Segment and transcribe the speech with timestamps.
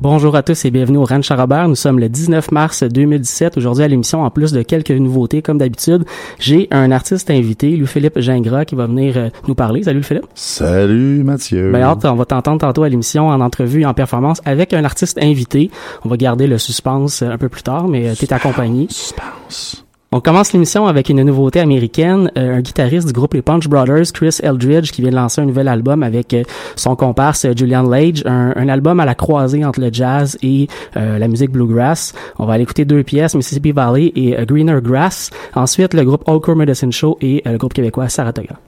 [0.00, 1.66] Bonjour à tous et bienvenue au Ranch à Robert.
[1.66, 3.56] Nous sommes le 19 mars 2017.
[3.56, 6.04] Aujourd'hui à l'émission, en plus de quelques nouveautés comme d'habitude,
[6.38, 9.82] j'ai un artiste invité, Louis-Philippe Gingras, qui va venir euh, nous parler.
[9.82, 10.26] Salut Philippe.
[10.36, 11.72] Salut Mathieu.
[11.72, 14.84] Ben hâte, on va t'entendre tantôt à l'émission en entrevue et en performance avec un
[14.84, 15.68] artiste invité.
[16.04, 18.86] On va garder le suspense euh, un peu plus tard, mais euh, t'es accompagné.
[18.90, 19.87] Suspense.
[20.10, 24.10] On commence l'émission avec une nouveauté américaine, euh, un guitariste du groupe les Punch Brothers,
[24.14, 26.44] Chris Eldridge, qui vient de lancer un nouvel album avec euh,
[26.76, 31.28] son comparse euh, Julian Lage, un, album à la croisée entre le jazz et la
[31.28, 32.14] musique bluegrass.
[32.38, 35.30] On va aller écouter deux pièces, Mississippi Valley et Greener Grass.
[35.54, 38.58] Ensuite, le groupe Core Medicine Show et le groupe québécois Saratoga.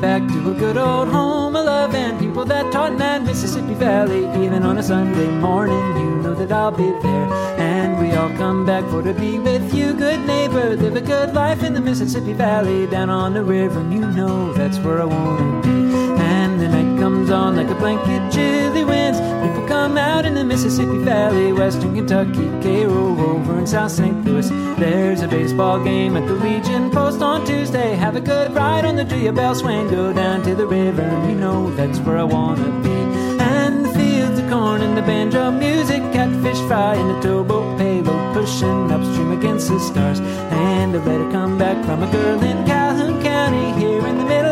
[0.00, 4.24] Back to a good old home of love and people that taught man Mississippi Valley.
[4.44, 7.28] Even on a Sunday morning, you know that I'll be there.
[7.58, 10.76] And we all come back for to be with you, good neighbor.
[10.76, 14.52] Live a good life in the Mississippi Valley, down on the river, and you know
[14.54, 15.94] that's where I wanna be.
[16.20, 19.18] And the night comes on like a blanket, chilly winds.
[19.18, 24.22] People come out in the Mississippi Valley, Western Kentucky, Cairo, over in South St.
[24.22, 24.50] Louis.
[24.78, 27.94] There's a baseball game at the Legion Post on Tuesday.
[27.94, 31.34] Have a good ride on the Gia Bell swing, go down to the river, you
[31.34, 32.98] know that's where I wanna be.
[33.40, 38.34] And the fields of corn and the banjo music, catfish fry and the towboat payload,
[38.34, 40.20] pushing upstream against the stars.
[40.20, 43.09] And a letter come back from a girl in Calhoun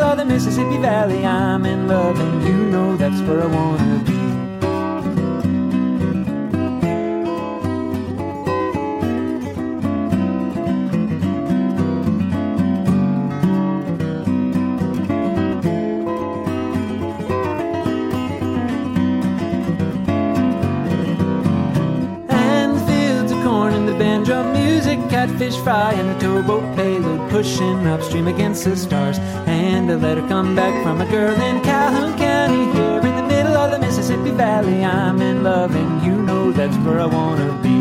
[0.09, 1.25] of the Mississippi Valley.
[1.27, 4.17] I'm in love, and you know that's where I wanna be.
[22.31, 26.98] And the fields of corn and the banjo music, catfish fry and a towboat payload
[27.31, 29.19] pushing upstream against the stars.
[29.47, 33.57] And a letter come back from a girl in Calhoun County, here in the middle
[33.57, 34.85] of the Mississippi Valley.
[34.85, 37.78] I'm in love, and you know that's where I wanna be.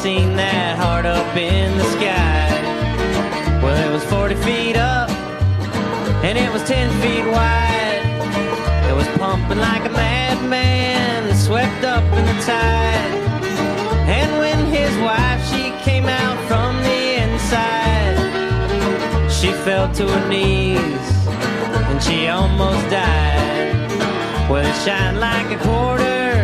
[0.00, 2.48] Seen that heart up in the sky.
[3.62, 5.10] Well, it was 40 feet up,
[6.24, 8.00] and it was 10 feet wide.
[8.88, 13.12] It was pumping like a madman, swept up in the tide.
[14.08, 18.16] And when his wife, she came out from the inside,
[19.30, 21.04] she fell to her knees,
[21.90, 23.68] and she almost died.
[24.48, 26.40] Well, it shined like a quarter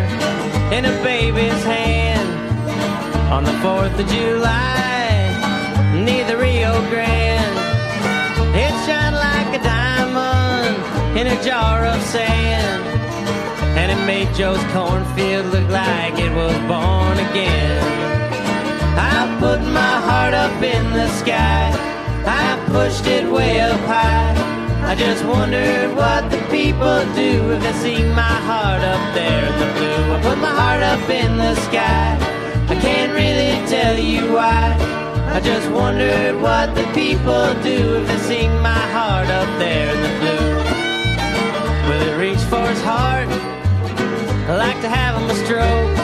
[0.75, 2.06] in a baby's hand
[3.29, 5.29] on the 4th of July
[6.05, 7.57] near the Rio Grande.
[8.55, 12.83] It shined like a diamond in a jar of sand,
[13.77, 17.83] and it made Joe's cornfield look like it was born again.
[18.97, 21.71] I put my heart up in the sky,
[22.25, 24.35] I pushed it way up high.
[24.89, 29.59] I just wondered what the people do if they see my heart up there in
[29.59, 30.15] the blue.
[30.15, 32.36] I put my heart up in the sky.
[33.07, 34.75] Can't really tell you why.
[35.31, 39.99] I just wondered what the people do if they sing my heart up there in
[40.03, 40.49] the blue.
[41.87, 43.29] Will it reach for his heart?
[44.49, 45.97] I like to have him a stroke.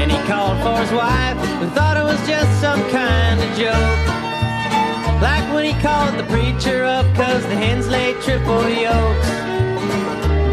[0.00, 4.00] And he called for his wife, and thought it was just some kind of joke.
[5.20, 9.28] Like when he called the preacher up, cause the hens laid triple yolks.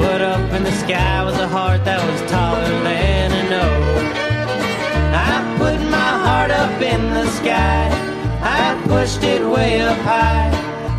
[0.04, 4.29] But up in the sky was a heart that was taller than an oak.
[5.28, 7.90] I put my heart up in the sky,
[8.42, 10.50] I pushed it way up high.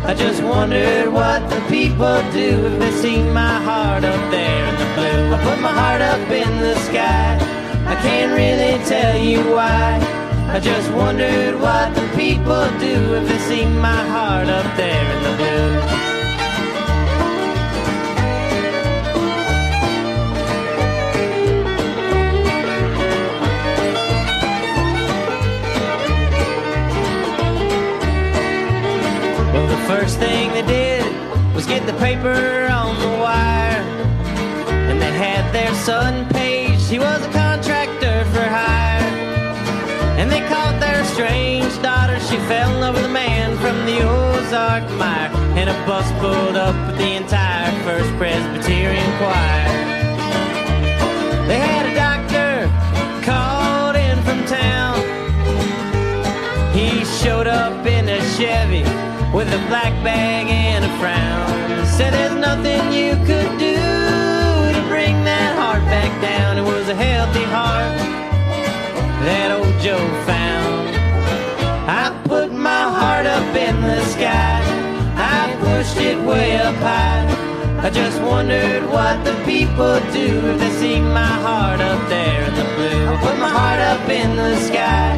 [0.03, 4.75] I just wondered what the people do if they see my heart up there in
[4.81, 5.21] the blue.
[5.35, 7.37] I put my heart up in the sky.
[7.93, 9.99] I can't really tell you why.
[10.55, 15.19] I just wondered what the people do if they see my heart up there in
[15.27, 16.10] the blue.
[31.61, 33.81] Was get the paper on the wire.
[34.89, 39.03] And they had their son Page, he was a contractor for hire.
[40.19, 44.01] And they caught their strange daughter, she fell in love with a man from the
[44.01, 45.29] Ozark Mire.
[45.59, 49.69] And a bus pulled up with the entire First Presbyterian choir.
[51.47, 52.49] They had a doctor
[53.23, 54.97] called in from town.
[56.73, 58.83] He showed up in a Chevy
[59.35, 61.50] with a black bag and a frown.
[62.01, 63.77] Said there's nothing you could do
[64.75, 66.57] to bring that heart back down.
[66.57, 67.95] It was a healthy heart
[69.27, 70.89] that old Joe found.
[71.85, 74.57] I put my heart up in the sky.
[75.13, 77.29] I pushed it way up high.
[77.85, 82.55] I just wondered what the people do if they see my heart up there in
[82.55, 83.01] the blue.
[83.13, 85.13] I put my heart up in the sky.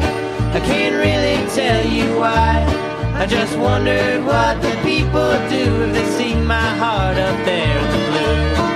[0.52, 2.93] I can't really tell you why.
[3.16, 7.90] I just wondered what the people do if they see my heart up there in
[7.92, 8.73] the blue.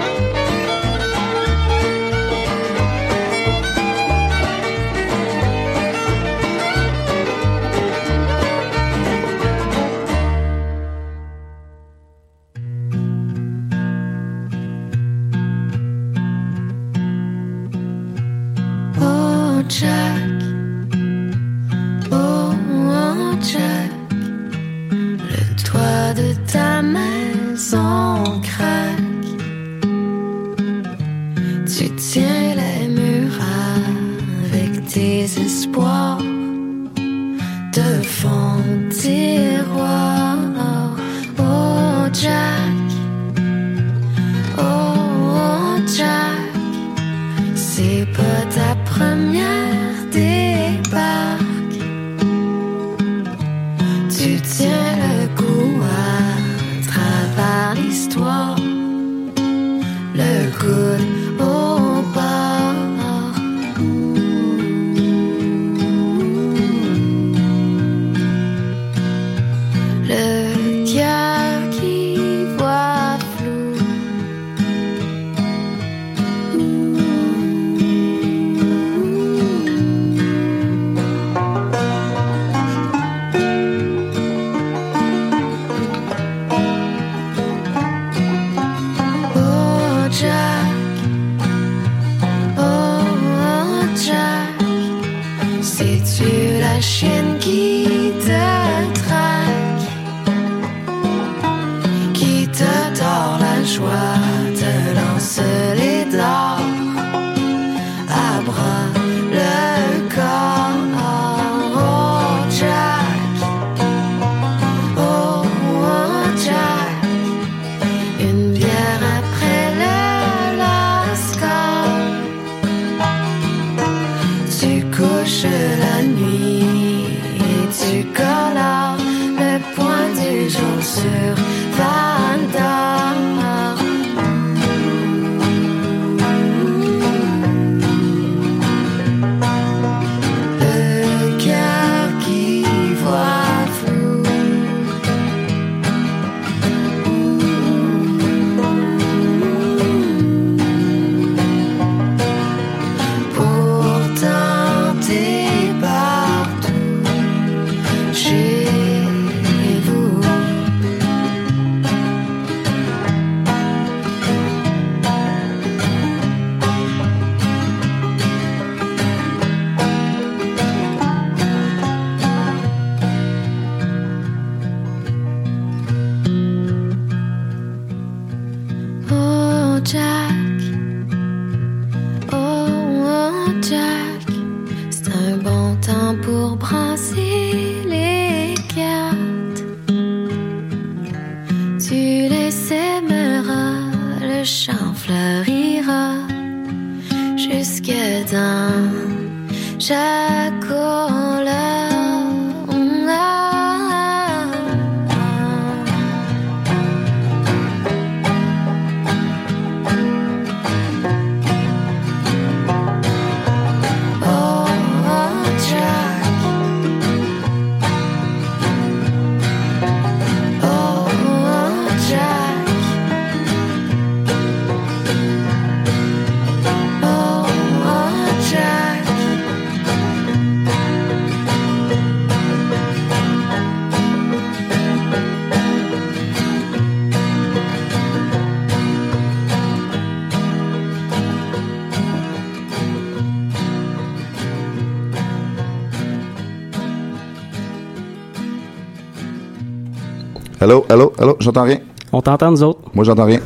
[251.58, 251.78] J'entends rien.
[252.12, 252.80] On t'entend, nous autres?
[252.94, 253.40] Moi, j'entends rien.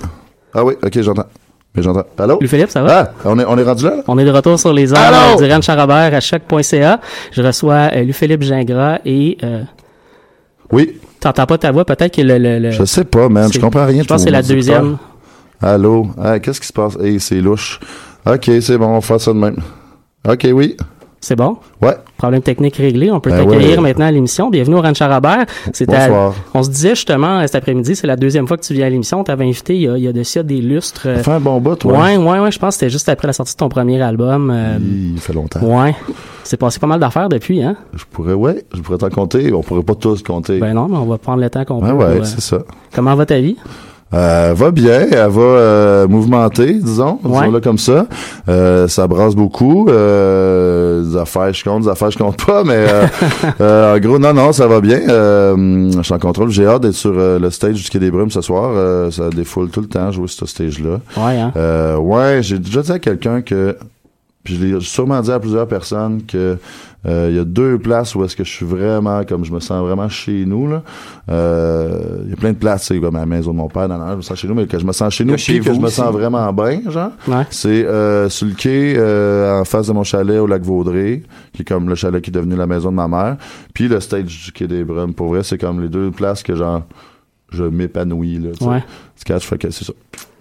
[0.55, 1.25] Ah oui, ok, j'entends.
[1.75, 2.05] Mais j'entends.
[2.19, 2.39] Allô?
[2.39, 3.01] Louis Philippe, ça va?
[3.01, 4.03] Ah, on est, on est rendu là, là?
[4.07, 7.01] On est de retour sur les heures Ranch Charabert à choc.ca.
[7.33, 9.39] Je reçois euh, Louis-Philippe Gingras et...
[9.43, 9.63] Euh,
[10.71, 11.01] Oui.
[11.21, 11.85] T'entends pas ta voix?
[11.85, 12.37] Peut-être que le...
[12.39, 13.51] le, le- Je sais pas, man.
[13.53, 14.03] Je comprends rien.
[14.03, 14.99] Je pense que c'est la deuxième.
[15.63, 16.09] Allô?
[16.23, 16.97] Ah, qu'est-ce qui se passe?
[17.01, 17.81] Hey, c'est louche.
[18.27, 19.57] Ok, c'est bon, on va faire ça de même.
[20.29, 20.77] Ok, oui.
[21.25, 21.57] C'est bon?
[21.81, 21.95] Ouais.
[22.19, 23.13] Problème technique réglé.
[23.13, 23.83] On peut Ben t'accueillir ouais.
[23.83, 24.51] maintenant à l'émission.
[24.51, 25.47] Bienvenue au Ranch Charabert.
[25.73, 26.35] C'était à- Bonsoir.
[26.53, 29.21] On se disait justement cet après-midi, c'est la deuxième fois que tu viens à l'émission.
[29.21, 31.03] On t'avait invité il y a, il y a de ça des lustres.
[31.07, 31.93] euh, Ça fait un bon bout, toi.
[31.97, 32.51] Ouais, ouais, ouais.
[32.51, 34.51] Je pense que c'était juste après la sortie de ton premier album.
[34.53, 34.79] euh,
[35.15, 35.61] Il fait longtemps.
[35.61, 35.95] Ouais.
[36.43, 37.77] C'est passé pas mal d'affaires depuis, hein?
[37.95, 39.53] Je pourrais, ouais, je pourrais t'en compter.
[39.53, 40.59] On pourrait pas tous compter.
[40.59, 41.97] Ben non, mais on va prendre le temps qu'on Ouais, peut.
[41.99, 42.59] ouais, euh, c'est ça.
[42.93, 43.57] Comment va ta vie?
[44.15, 47.49] Euh, va bien, elle va euh, mouvementer, disons, Ouais.
[47.63, 48.07] comme ça.
[48.49, 49.87] Euh, ça brasse beaucoup.
[49.89, 53.07] Euh, des affaires, je compte, des affaires, je compte pas, mais euh,
[53.61, 55.01] euh, en gros, non, non, ça va bien.
[55.09, 56.51] Euh, je suis en contrôle.
[56.51, 58.71] J'ai hâte d'être sur le stage du Quai des Brumes ce soir.
[58.75, 61.01] Euh, ça défoule tout le temps, jouer sur ce stage-là.
[61.17, 61.53] Ouais, hein?
[61.57, 63.77] Euh, ouais, j'ai déjà dit à quelqu'un que,
[64.45, 66.59] puis je l'ai sûrement dit à plusieurs personnes que
[67.05, 69.59] euh, il y a deux places où est-ce que je suis vraiment, comme je me
[69.59, 70.83] sens vraiment chez nous là.
[71.31, 73.89] Euh, Il y a plein de places, c'est comme à la maison de mon père,
[73.89, 75.39] dans la je me sens chez nous, mais que je me sens chez nous, Que
[75.39, 75.97] chez que je me aussi.
[75.97, 77.11] sens vraiment bien, genre.
[77.27, 77.45] Ouais.
[77.51, 81.63] C'est euh, sur le quai, euh, en face de mon chalet au lac Vaudrey, qui
[81.63, 83.37] est comme le chalet qui est devenu la maison de ma mère.
[83.75, 85.15] Puis le stage du quai des Brumes.
[85.15, 86.83] Pour vrai, c'est comme les deux places que genre
[87.51, 88.51] je m'épanouis là.
[88.59, 88.65] tu.
[88.65, 88.83] Ouais.
[89.17, 89.93] Tu catches, fait que c'est ça.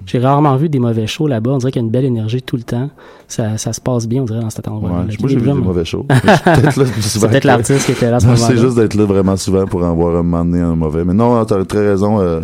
[0.06, 1.52] J'ai rarement vu des mauvais shows là-bas.
[1.52, 2.90] On dirait qu'il y a une belle énergie tout le temps.
[3.28, 4.90] Ça, ça se passe bien, on dirait, dans cet endroit.
[4.90, 6.06] Ouais, moi, j'ai vu des mauvais shows.
[7.02, 8.48] C'est peut-être l'artiste qui était là ce Non, moment-là.
[8.56, 11.06] C'est juste d'être là vraiment souvent pour en voir un moment donné un mauvais.
[11.06, 12.20] Mais non, t'as très raison.
[12.20, 12.42] euh,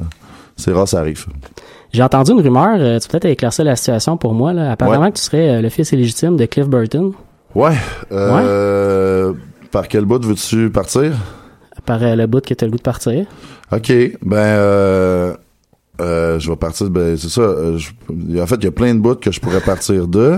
[0.55, 1.25] c'est rare, ça arrive.
[1.93, 4.53] J'ai entendu une rumeur, euh, tu peux peut-être éclaircir la situation pour moi.
[4.53, 4.71] Là.
[4.71, 5.11] Apparemment Ouais.
[5.11, 7.11] que tu serais euh, le fils illégitime de Cliff Burton.
[7.55, 7.73] Ouais.
[8.11, 9.33] Euh,
[9.71, 11.13] Par quel bout veux-tu partir?
[11.85, 13.25] Par le bout que tu as le goût de partir.
[13.71, 13.91] OK.
[14.21, 15.35] Ben,
[16.01, 16.89] euh, je vais partir.
[16.89, 17.41] Ben, c'est ça.
[17.41, 20.35] euh, je- en fait, il y a plein de bouts que je pourrais partir de,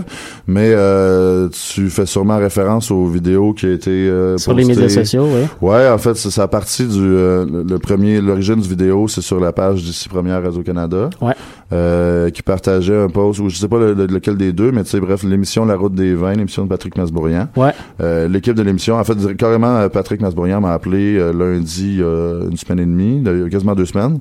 [0.48, 4.89] mais euh, tu fais sûrement référence aux vidéos qui a été euh, Sur les médias
[4.89, 5.48] sociaux, oui.
[5.69, 9.08] Ouais, en fait, c'est ça a parti du euh, le, le premier l'origine du vidéo,
[9.08, 11.10] c'est sur la page d'ici première Radio Canada.
[11.22, 11.34] Ouais.
[11.72, 14.84] Euh, qui partageait un post ou je sais pas le- le- lequel des deux, mais
[14.84, 17.48] tu sais bref, l'émission La route des vins, l'émission de Patrick Masbourian.
[17.56, 17.74] Ouais.
[18.02, 22.86] Euh, l'équipe de l'émission, en fait, carrément Patrick Masbourian m'a appelé lundi une semaine et
[22.86, 24.17] demie, il y a quasiment deux semaines.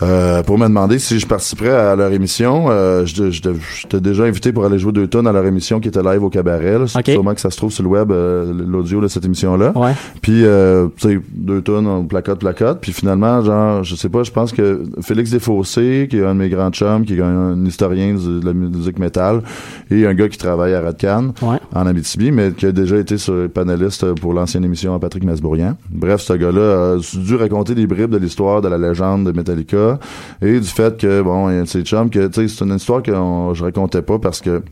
[0.00, 3.40] Euh, pour me demander si je participerais à leur émission, euh, je je-
[3.82, 6.30] j'étais déjà invité pour aller jouer deux tonnes à leur émission qui était live au
[6.30, 6.78] cabaret.
[6.78, 6.84] Là.
[6.96, 7.06] Ok.
[7.08, 9.72] Sûrement que ça se trouve sur le web, euh, l'audio de cette émission-là.
[9.76, 9.92] Ouais.
[10.22, 12.78] Puis, euh, tu sais, deux tonnes, on placote, placote.
[12.80, 16.38] Puis finalement, genre, je sais pas, je pense que Félix Desfossés, qui est un de
[16.40, 19.42] mes grands chums, qui est un, un historien de la musique métal,
[19.90, 21.58] et un gars qui travaille à Radcan, Ouais.
[21.74, 25.76] en Abitibi, mais qui a déjà été sur panéliste pour l'ancienne émission à Patrick Masbourian.
[25.90, 29.87] Bref, ce gars-là a dû raconter des bribes de l'histoire de la légende de Metallica
[30.42, 32.64] et du fait que, bon, il y a de ses chums que, tu sais, c'est
[32.64, 34.62] une histoire que on- je racontais pas parce que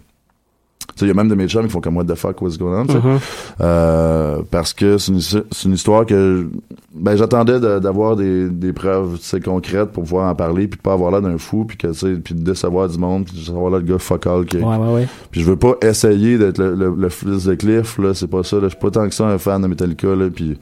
[0.94, 2.40] tu sais, il y a même de mes chums qui font comme what the fuck,
[2.40, 3.18] what's going on.
[3.60, 6.46] Euh, parce que c'est une, c'est une histoire que
[6.94, 10.76] ben j'attendais de- d'avoir des, des preuves tu sais, concrètes pour pouvoir en parler puis
[10.78, 13.24] de pas avoir l'air d'un fou puis que tu sais puis de décevoir du monde
[13.24, 15.08] puis de savoir là le gars fuck all qui Ouais, ouais, ouais.
[15.30, 18.42] puis je veux pas essayer d'être le, le, le fils de Cliff là c'est pas
[18.44, 20.56] ça là je suis pas tant que ça un fan de Metallica là puis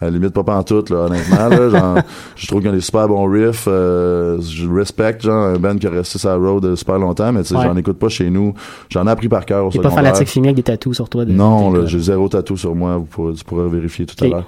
[0.00, 1.98] à la limite pas pantoute là honnêtement là genre
[2.36, 5.76] je trouve qu'il y a des super bons riffs euh, je respecte genre un band
[5.76, 7.64] qui a resté sur la road euh, super longtemps mais tu sais Ouais.
[7.64, 8.52] j'en écoute pas chez nous
[8.90, 11.24] j'en ai appris par cœur au T'es pas fanatique fini avec des tatous sur toi.
[11.24, 12.96] De, Non, là, j'ai zéro tatou sur moi.
[12.98, 14.44] Vous pourrez, tu pourras vérifier tout à l'heure.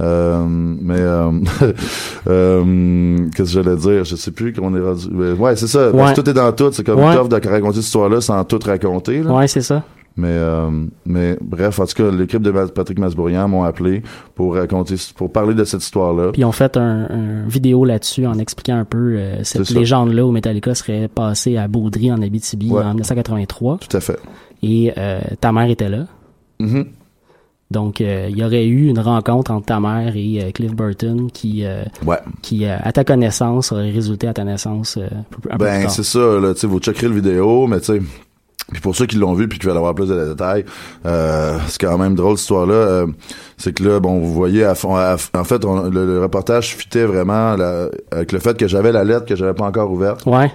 [0.00, 1.30] Euh, mais euh,
[2.28, 4.04] euh, qu'est-ce que j'allais dire?
[4.04, 5.32] Je sais plus comment on est rendu.
[5.40, 5.90] Ouais, c'est ça.
[5.90, 6.22] parce que Ouais.
[6.22, 6.70] tout est dans tout.
[6.72, 7.16] C'est comme Ouais.
[7.16, 9.22] tough de raconter cette histoire-là sans tout raconter.
[9.22, 9.32] là.
[9.32, 9.82] Ouais, c'est ça.
[10.16, 10.70] Mais euh,
[11.06, 14.02] mais bref, en tout cas, l'équipe de Patrick Masbourian m'ont appelé
[14.34, 16.32] pour raconter, pour parler de cette histoire-là.
[16.32, 20.26] Puis ils ont fait un, un vidéo là-dessus en expliquant un peu euh, cette légende-là
[20.26, 22.82] où Metallica serait passé à Baudry en Abitibi Ouais.
[22.82, 23.78] en 1983.
[23.78, 24.18] Tout à fait.
[24.62, 26.06] Et euh, ta mère était là.
[26.60, 26.84] Mhm.
[27.70, 31.30] Donc, euh, il y aurait eu une rencontre entre ta mère et euh, Cliff Burton
[31.32, 32.18] qui, euh, Ouais.
[32.42, 36.02] qui à ta connaissance, aurait résulté à ta naissance euh, un peu, un Ben, c'est
[36.02, 38.02] ça, là, tu sais, vous checkerez le vidéo, mais tu sais,
[38.70, 40.64] puis pour ceux qui l'ont vu puis qui veulent avoir plus de détails,
[41.06, 42.74] euh, c'est quand même drôle cette histoire-là.
[42.74, 43.06] euh,
[43.58, 46.74] c'est que là, bon, vous voyez, à fond, à- en fait, on- le, le reportage
[46.76, 50.24] fitait vraiment la- avec le fait que j'avais la lettre que j'avais pas encore ouverte.
[50.26, 50.50] Ouais.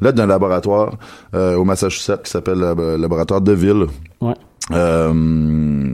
[0.00, 0.94] Lettre d'un laboratoire
[1.34, 3.86] euh, au Massachusetts qui s'appelle le le laboratoire de ville.
[4.20, 4.34] Ouais.
[4.72, 5.12] Euh,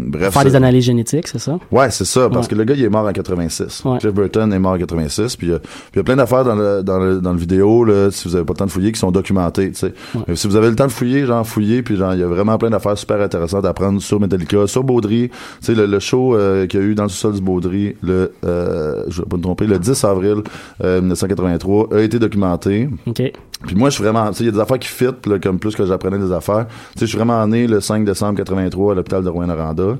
[0.09, 0.33] bref.
[0.33, 1.59] Faire des analyses génétiques, c'est ça?
[1.71, 2.51] Ouais, c'est ça, parce Ouais.
[2.51, 3.83] que le gars, il est mort en 86.
[3.85, 3.99] Ouais.
[3.99, 6.55] Cliff Burton est mort en 86, puis euh, puis il y a plein d'affaires dans
[6.55, 8.93] le, dans le, dans le vidéo, là, si vous avez pas le temps de fouiller,
[8.93, 9.93] qui sont documentées, tu sais.
[10.29, 12.27] Euh, Si vous avez le temps de fouiller, genre, fouillez, puis genre, il y a
[12.29, 15.99] vraiment plein d'affaires super intéressantes à apprendre sur Metallica, sur Baudry, tu sais, le, le
[15.99, 19.29] show euh, qu'il y a eu dans le sous-sol du Baudry, le, euh, je vais
[19.29, 20.37] pas me tromper, le 10 avril
[20.85, 22.89] euh, 1983, a été documenté.
[23.07, 23.23] OK.
[23.67, 25.39] Puis moi, je suis vraiment, tu sais, il y a des affaires qui fit, là,
[25.39, 26.67] comme plus que j'apprenais des affaires.
[26.69, 29.97] Tu sais, je suis vraiment né le 5 décembre 83 à l'hôpital de Rouen-Noranda.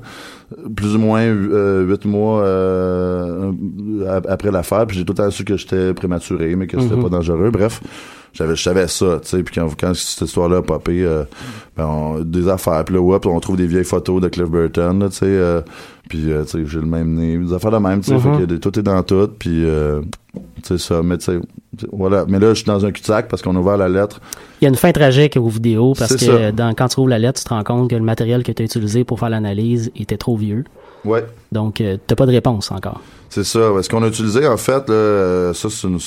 [0.75, 3.51] Plus ou moins euh, huit mois euh,
[4.09, 4.85] ap- après l'affaire.
[4.87, 7.03] Puis j'ai tout le temps su que j'étais prématuré, mais que c'était Mhm.
[7.03, 7.49] pas dangereux.
[7.51, 7.81] Bref,
[8.33, 9.43] j'avais, je savais ça, tu sais.
[9.43, 11.23] Puis quand, quand cette histoire-là a popé, euh,
[11.75, 12.83] ben, on- des affaires.
[12.85, 15.25] Puis là, ouais, puis on trouve des vieilles photos de Cliff Burton, là, tu sais.
[16.09, 17.37] Puis, euh, tu sais, j'ai le même nez.
[17.37, 18.19] Des affaires de même, tu sais.
[18.19, 19.29] Fait que des- tout est dans tout.
[19.39, 20.01] Puis, euh,
[20.33, 21.01] tu sais, ça.
[21.03, 21.39] Mais tu sais,
[21.91, 22.25] voilà.
[22.27, 24.19] Mais là, je suis dans un cul-de-sac parce qu'on a ouvert la lettre.
[24.61, 27.19] Il y a une fin tragique aux vidéos parce que dans, quand tu ouvres la
[27.19, 29.91] lettre, tu te rends compte que le matériel que tu as utilisé pour faire l'analyse
[29.95, 30.63] était trop vieux.
[31.05, 31.25] Ouais.
[31.51, 33.01] Donc, euh, t'as pas de réponse encore.
[33.29, 33.59] C'est ça.
[33.81, 35.99] Ce qu'on a utilisé, en fait, là, euh, ça, c'est une-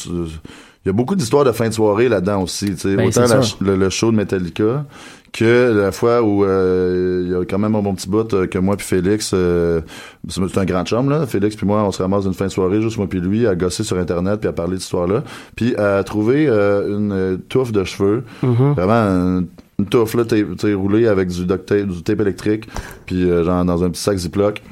[0.85, 2.71] Il y a beaucoup d'histoires de fin de soirée là-dedans aussi.
[2.75, 2.97] tu sais.
[2.97, 3.27] Ben, Autant
[3.61, 4.87] la- le show de Metallica
[5.33, 8.47] que la fois où euh, il y a quand même un bon petit bout euh,
[8.47, 9.81] que moi puis Félix, euh,
[10.29, 12.83] c'est un grand chum là, Félix puis moi, on se ramasse d'une fin de soirée,
[12.83, 15.23] juste moi puis lui, à gosser sur Internet puis à parler de cette histoire-là,
[15.55, 18.73] puis à trouver euh, une euh, touffe de cheveux, Mhm.
[18.73, 19.47] vraiment une,
[19.79, 22.69] une touffe là, tu sais, roulée avec du duct tape, du tape électrique,
[23.07, 24.63] puis euh, genre dans un petit sac Ziploc.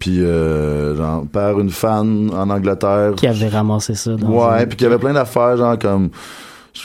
[0.00, 4.76] Puis euh, genre par une fan en Angleterre Qui avait ramassé ça dans Ouais, puis
[4.76, 6.10] qu'il y avait plein d'affaires, genre comme.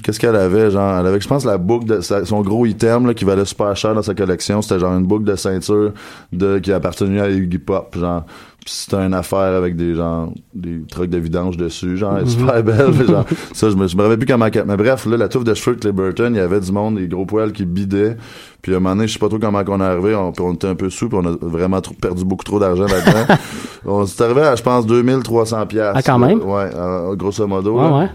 [0.01, 3.05] Qu'est-ce qu'elle avait, genre, elle avait, je pense, la boucle de sa- son gros item,
[3.07, 5.91] là, qui valait super cher dans sa collection, c'était genre une boucle de ceinture
[6.31, 8.23] de, qui appartenait à Iggy Pop, genre.
[8.65, 12.29] C'était une affaire avec des, genre, des trucs de vidange dessus, genre, elle est Mhm.
[12.29, 15.17] super belle, mais genre, ça, je me, je me rappelle plus comment, mais bref, là,
[15.17, 17.65] la touffe de cheveux de Burton, il y avait du monde, des gros poils qui
[17.65, 18.15] bidaient,
[18.61, 20.53] puis à un moment donné, je sais pas trop comment qu'on est arrivé, on, on
[20.53, 23.35] était un peu sous, puis on a vraiment trop- perdu beaucoup trop d'argent là-dedans.
[23.85, 25.97] on s'est arrivé à, je pense, 2300 piastres.
[25.97, 26.39] Ah, quand même?
[26.41, 27.75] Ouais, euh, grosso modo.
[27.75, 27.97] Ouais, là.
[27.99, 28.09] ouais.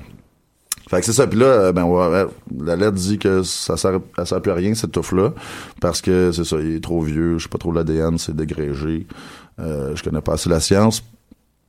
[0.88, 1.26] Fait que c'est ça.
[1.26, 2.26] Puis là, euh, ben, ouais, ouais,
[2.64, 5.32] la lettre dit que ça sert, ça sert plus à rien, cette touffe-là.
[5.80, 9.06] Parce que c'est ça, il est trop vieux, je sais pas trop l'ADN, c'est dégrégé.
[9.60, 11.02] Euh, je connais pas assez la science.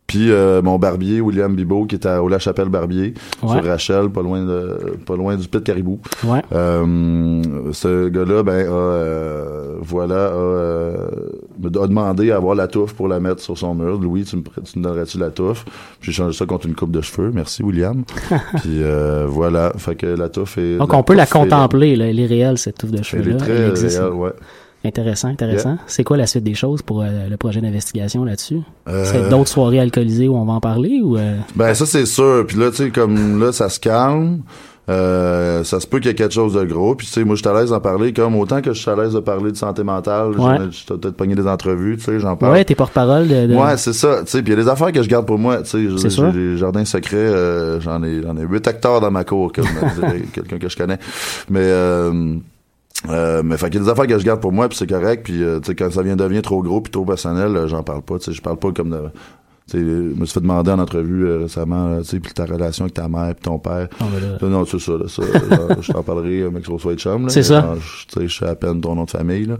[0.09, 3.53] Puis euh, mon barbier, William Bibot, qui est à La Chapelle Barbier, Ouais.
[3.53, 5.99] sur Rachel, pas loin de pas loin du Pit Caribou.
[6.25, 6.41] Ouais.
[6.51, 7.41] Euh,
[7.71, 11.07] ce gars-là, ben, a, euh, voilà, a, euh,
[11.59, 13.99] me a demandé à avoir la touffe pour la mettre sur son mur.
[13.99, 15.63] Louis, tu me, tu me donnerais-tu la touffe?
[16.01, 17.31] J'ai changé ça contre une coupe de cheveux.
[17.31, 18.03] Merci, William.
[18.61, 20.77] Puis euh, voilà, fait que la touffe est...
[20.77, 23.29] Donc, on peut la contempler, là, elle est réelle, cette touffe de cheveux-là.
[23.29, 24.31] Elle est très Elle réelle, ouais.
[24.85, 25.71] Intéressant, intéressant.
[25.71, 25.79] Yeah.
[25.87, 28.59] C'est quoi la suite des choses pour euh, le projet d'investigation là-dessus?
[28.87, 31.17] Euh, C'est d'autres soirées alcoolisées où on va en parler ou...
[31.17, 32.45] euh, Ben ça c'est sûr.
[32.47, 34.39] Puis là tu sais comme là ça se calme.
[34.89, 36.95] Euh, ça se peut qu'il y ait quelque chose de gros.
[36.95, 38.89] Puis tu sais moi je suis à l'aise d'en parler comme autant que je suis
[38.89, 40.29] à l'aise de parler de santé mentale.
[40.39, 40.57] Ouais.
[40.87, 42.53] T'ai peut-être pogné des entrevues, tu sais j'en parle.
[42.53, 43.47] Ouais, t'es porte-parole de...
[43.47, 44.21] de- Ouais, c'est ça.
[44.23, 45.61] Tu sais, puis il y a des affaires que je garde pour moi.
[45.61, 47.17] Tu sais, j'ai j'ai des jardins secrets.
[47.17, 50.77] euh, j'en ai, j'en ai 8 hectares dans ma cour, comme dirait quelqu'un que je
[50.77, 50.97] connais.
[51.51, 52.37] Mais euh,
[53.07, 54.89] euh, mais fait qu'il y a des affaires que je garde pour moi, puis c'est
[54.89, 55.23] correct.
[55.23, 57.81] Puis euh, tu sais, quand ça vient devient trop gros puis trop personnel, euh, j'en
[57.83, 58.17] parle pas.
[58.19, 59.01] Tu sais, je parle pas comme de.
[59.71, 62.33] Tu sais, je me suis fait demander en entrevue euh, récemment, euh, tu sais, puis
[62.33, 63.87] ta relation avec ta mère puis ton père.
[63.99, 64.07] Ben
[64.41, 64.49] là.
[64.49, 65.21] Non, c'est ça, là, ça
[65.79, 67.29] je t'en parlerai, euh, mec, sur soit de chum, là.
[67.29, 67.75] C'est Mais ça.
[67.79, 69.57] je- sais, je sais à peine ton nom de famille, là.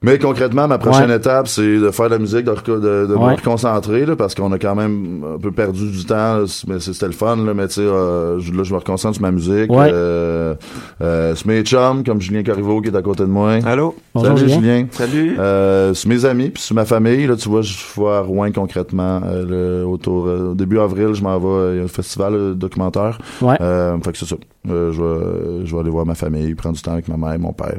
[0.00, 1.16] Mais concrètement, ma prochaine Ouais.
[1.16, 3.30] étape, c'est de faire de la musique, de, de, de Ouais.
[3.32, 6.78] me reconcentrer, là, parce qu'on a quand même un peu perdu du temps, là, mais
[6.78, 9.32] c'était le fun, là, mais tu sais, euh, je- là, je me reconcentre sur ma
[9.32, 9.72] musique.
[9.72, 9.90] Ouais.
[9.92, 10.54] Euh,
[11.02, 13.54] euh, sur mes chums, comme Julien Corriveau qui est à côté de moi.
[13.66, 13.96] Allô?
[14.14, 14.86] Bonjour, Salut Julien.
[14.92, 15.36] Salut.
[15.40, 18.52] Euh, sur mes amis, puis sur ma famille, là, tu vois, je vais à Rouen
[18.52, 22.34] concrètement, euh, le, autour, euh, début avril, je m'en vais, il y a un festival
[22.34, 23.18] euh, documentaire.
[23.42, 23.56] Ouais.
[23.60, 24.36] Euh, fait que c'est ça.
[24.70, 27.38] Euh, je, vais, je vais aller voir ma famille, prendre du temps avec ma mère,
[27.38, 27.78] mon père,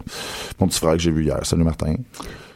[0.60, 1.40] mon petit frère que j'ai vu hier.
[1.44, 1.96] Salut Martin.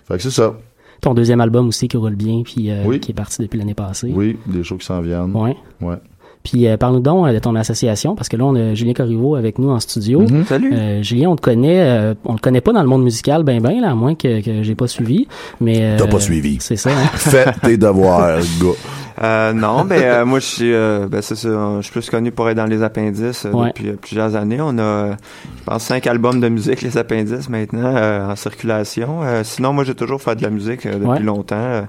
[0.07, 0.53] Fait que c'est ça.
[1.01, 2.99] Ton deuxième album aussi qui roule bien, puis euh, Oui.
[2.99, 4.11] qui est parti depuis l'année passée.
[4.15, 5.35] Oui, des shows qui s'en viennent.
[5.35, 5.55] Ouais.
[5.81, 5.95] Ouais.
[6.43, 9.35] Puis euh, parle-nous donc euh, de ton association, parce que là, on a Julien Corriveau
[9.35, 10.21] avec nous en studio.
[10.21, 10.45] Mhm.
[10.45, 10.73] Salut.
[10.73, 13.61] Euh, Julien, on te connaît, euh, on te connaît pas dans le monde musical, ben
[13.61, 15.27] ben, là, à moins que, que j'ai pas suivi.
[15.61, 16.57] Mais euh, T'as pas suivi.
[16.59, 16.89] C'est ça.
[16.89, 17.07] Hein?
[17.13, 18.67] Fais tes devoirs, gars.
[19.21, 22.31] Euh, non, ben euh, moi je suis, euh, ben c'est ça, je suis plus connu
[22.31, 23.67] pour être dans les appendices euh, Ouais.
[23.67, 24.57] depuis euh, plusieurs années.
[24.59, 25.13] On a, euh,
[25.59, 29.19] je pense, cinq albums de musique les appendices maintenant euh, en circulation.
[29.23, 31.19] Euh, sinon, moi j'ai toujours fait de la musique euh, depuis Ouais.
[31.19, 31.55] longtemps.
[31.57, 31.81] Euh,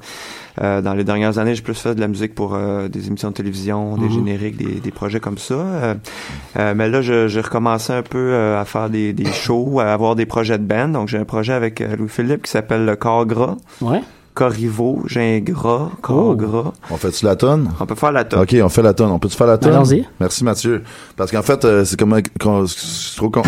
[0.62, 3.30] euh, dans les dernières années, j'ai plus fait de la musique pour euh, des émissions
[3.30, 4.12] de télévision, des Mhm.
[4.12, 5.54] génériques, des, des projets comme ça.
[5.54, 5.94] Euh,
[6.58, 9.87] euh, mais là, je- j'ai recommencé un peu euh, à faire des, des shows, à
[9.92, 10.88] avoir des projets de band.
[10.88, 13.56] Donc, j'ai un projet avec euh, Louis-Philippe qui s'appelle Le Corps Gras.
[13.80, 14.00] Ouais.
[14.35, 16.35] Corriveau, j'ai un gras, corps Oh.
[16.35, 16.73] gras.
[16.90, 17.70] On fait-tu la tonne?
[17.79, 18.40] On peut faire la tonne.
[18.40, 19.11] Ok, on fait la tonne.
[19.12, 19.75] On peut-tu faire la tonne?
[19.75, 20.05] Allons-y.
[20.18, 20.83] Merci Mathieu.
[21.16, 22.20] Parce qu'en fait, euh, c'est comme
[22.66, 23.42] c'est trop con.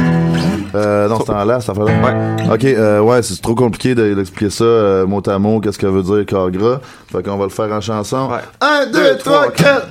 [0.76, 1.86] Euh, non, c'est en là, ça fait là.
[1.86, 2.54] Ouais.
[2.54, 5.86] Ok, euh, ouais, c'est trop compliqué de- d'expliquer ça euh, mot à mot, qu'est-ce que
[5.88, 6.78] veut dire corps gras.
[7.10, 8.28] Fait qu'on va le faire en chanson.
[8.30, 8.38] Ouais.
[8.60, 9.88] Un, deux, trois, quatre.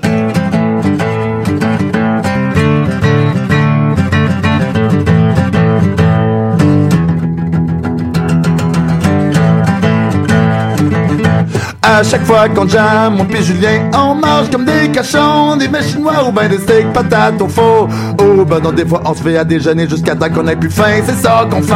[11.87, 15.83] À chaque fois qu'on jamme, mon pis Julien, on mange comme des cochons, des mets
[15.83, 17.87] chinois ou ben des steaks patates au faux.
[18.19, 20.71] Oh ben non, des fois on se fait à déjeuner jusqu'à temps qu'on ait plus
[20.71, 21.73] faim, c'est ça qu'on fait.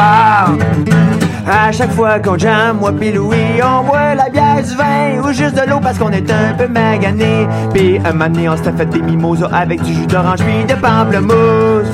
[1.48, 5.32] À chaque fois qu'on jam, moi pis Louis, on boit la bière, du vin ou
[5.32, 7.48] juste de l'eau parce qu'on est un peu magané.
[7.72, 11.86] Pis un donné, on s'était fait des mimosas avec du jus d'orange puis de pamplemousse.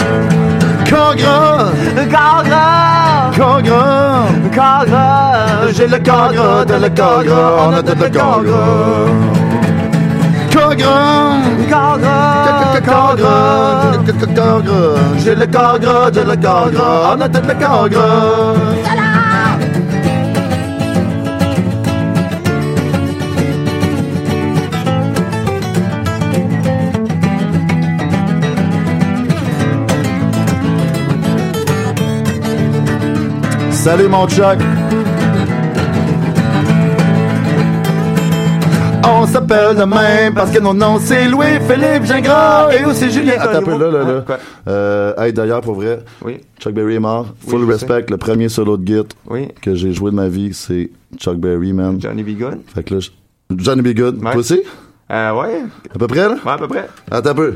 [0.90, 1.72] Corps gras,
[3.34, 8.00] corps gras, corps gras, j'ai le corps gras, de le corps gras, on a tout
[8.00, 9.08] le corps gras.
[10.54, 11.38] Corps gras,
[11.70, 13.92] corps gras, corps gras,
[14.36, 17.90] corps gras, j'ai le corps gras, de le corps gras, on a tout le corps
[17.90, 18.85] gras.
[33.86, 34.58] Salut mon Chuck.
[39.08, 43.34] On s'appelle de même parce que nos noms c'est Louis-Philippe Gingras et aussi Julien.
[43.38, 44.22] Attends un peu là, là, là.
[44.26, 44.40] Quoi?
[44.68, 47.28] Euh, hey, d'ailleurs, pour vrai, Oui, Chuck Berry est mort.
[47.48, 49.50] Full respect, le premier solo de Git oui.
[49.62, 52.02] que j'ai joué de ma vie, c'est Chuck Berry, man.
[52.02, 52.40] Johnny B.
[52.40, 52.62] Good?
[52.74, 53.02] Fait que là,
[53.56, 53.96] Johnny B.
[53.96, 54.16] Good.
[54.16, 54.32] Ouais.
[54.32, 54.64] Toi aussi?
[55.12, 55.62] Euh, ouais.
[55.94, 56.38] À peu près, là?
[56.44, 56.88] Ouais, à peu près.
[57.12, 57.54] Attends un peu.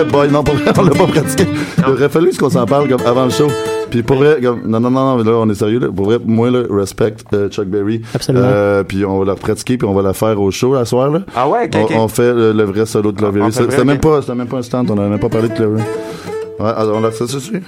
[0.00, 1.46] Eh boy, non, pour vrai, on l'a pas pratiqué.
[1.78, 3.48] Il aurait fallu qu'on s'en parle comme avant le show.
[3.90, 5.88] Puis pour vrai, comme, non, non, non, non, mais là, on est sérieux, là.
[5.94, 8.02] Pour vrai, moi, là, respect euh, Chuck Berry.
[8.14, 8.44] Absolument.
[8.46, 11.10] Euh, puis on va la pratiquer, puis on va la faire au show, la soir,
[11.10, 11.20] là.
[11.36, 14.22] Ah ouais, ok, On, fait le, le vrai solo de vrai, C'était même ok.
[14.26, 15.82] pas, même pas un stand, on avait même pas parlé de Clavery.
[16.58, 17.62] Ouais, alors on l'a fait ça dessus.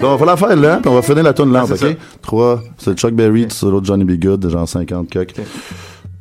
[0.00, 1.96] Donc, on va la faire là, puis on va finir la tune lente, Ah, ok?
[2.22, 4.12] 3, c'est Chuck Berry, solo de Johnny B.
[4.18, 5.34] Good, genre 50 coques.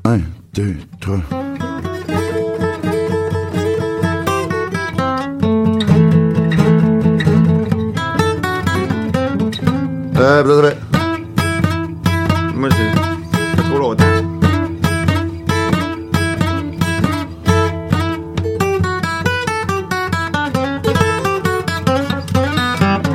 [0.06, 0.20] 1,
[0.54, 1.16] 2, 3.
[10.20, 10.76] Vous avez-
[12.54, 14.04] Moi, c'est trop longtemps.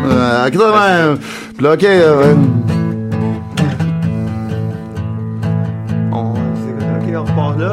[0.07, 1.19] Euh, ok, même.
[1.57, 2.35] Puis là, ok, euh,
[6.12, 6.35] On,
[7.17, 7.73] on repart là.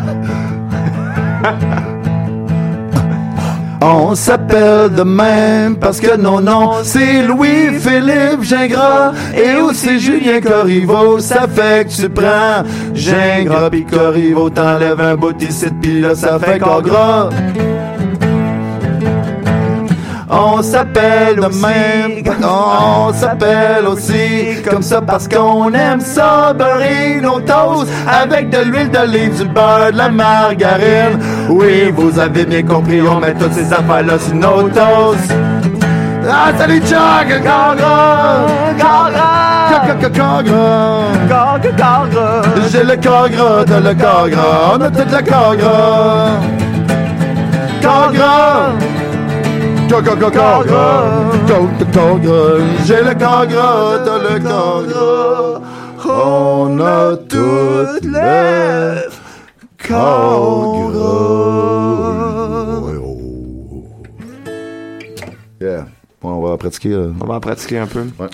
[4.14, 11.18] S'appelle de même parce que nos noms c'est Louis-Philippe Gingras et aussi Julien Corriveau.
[11.18, 12.62] Ça fait que tu prends
[12.94, 17.28] Gingras pis Corriveau, t'enlèves un bout ici pis là ça fait corps gras.
[20.36, 27.88] On s'appelle même, on s'appelle aussi comme ça parce qu'on aime ça, beurrer nos toasts
[28.08, 31.20] avec de l'huile d'olive, du beurre, de la margarine.
[31.48, 35.32] Oui, vous avez bien compris, on met toutes ces affaires-là sur nos toasts.
[36.28, 37.76] Ah, salut Chuck, gras,
[38.80, 39.54] corps gras.
[42.72, 43.28] J'ai le gras,
[43.66, 44.26] t'as le gras,
[44.74, 46.30] on a tout le gras.
[49.88, 51.04] Gras.
[52.84, 53.14] J'ai le
[53.46, 55.60] gras, t'as le gras.
[56.06, 59.08] On a tout le
[59.86, 62.80] corps gras.
[62.80, 63.84] Ouais, oh.
[65.60, 65.86] Yeah.
[66.22, 66.92] On va pratiquer.
[66.92, 68.00] euh, On va en pratiquer un peu.
[68.18, 68.28] Ouais.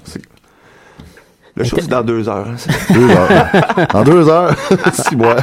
[1.57, 2.47] Le show, c'est dans deux heures.
[2.95, 3.89] deux heures.
[3.95, 4.55] En deux heures,
[4.93, 5.37] six mois.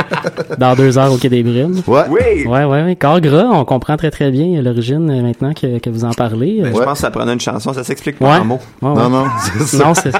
[0.58, 1.80] Dans deux heures au Quai des Brumes.
[1.86, 2.02] Ouais.
[2.08, 2.46] Oui!
[2.46, 2.96] Ouais, ouais, ouais.
[2.96, 6.60] Corps gras, on comprend très très bien l'origine euh, maintenant que, que vous en parlez.
[6.62, 8.38] Ben, Je pense que ça prenait une chanson, ça s'explique pas Ouais.
[8.40, 8.60] en mots.
[8.82, 8.94] ouais, ouais.
[8.96, 9.84] Non, non, c'est ça.
[9.86, 10.12] Non, c'est-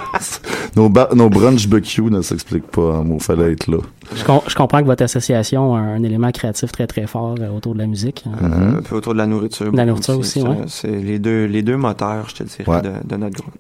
[0.77, 3.19] nos, nos brunch BQ ne s'expliquent pas en mots.
[3.19, 3.79] Fallait être là.
[4.15, 7.49] je, com- je comprends que votre association a un élément créatif très très fort euh,
[7.51, 8.25] autour de la musique.
[8.27, 8.37] hein.
[8.43, 8.77] Mm-hmm.
[8.79, 9.67] Euh, puis autour de la nourriture.
[9.67, 10.57] La beaucoup nourriture aussi, C'est- ouais.
[10.69, 12.83] C'est les deux, les deux moteurs, je te dirais, Ouais.
[12.83, 13.55] de, de notre groupe.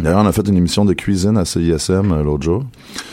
[0.00, 2.62] D'ailleurs, on a fait une émission de cuisine à CISM euh, l'autre jour.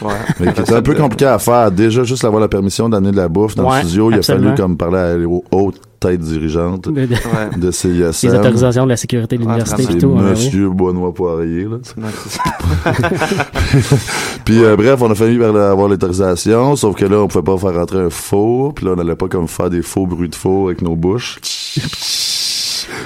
[0.04, 0.14] Ouais.
[0.40, 1.72] Mais qui était un peu compliqué à faire.
[1.72, 4.22] Déjà, juste avoir la permission d'amener de la bouffe dans Ouais, le studio, il a
[4.22, 8.28] fallu comme parler à- aux hautes têtes dirigeantes De- de- de CISM.
[8.30, 10.16] Les autorisations de la sécurité de l'université C'est et tout.
[10.16, 10.30] hein, oui.
[10.32, 11.78] Monsieur Boisnois Poirier, là.
[11.78, 12.44] Ouais, c'est ça.
[14.46, 17.58] Puis euh, bref, on a vers la- avoir l'autorisation, sauf que là, on pouvait pas
[17.58, 20.36] faire rentrer un four, puis là, on n'allait pas comme faire des faux bruits de
[20.36, 21.40] four avec nos bouches.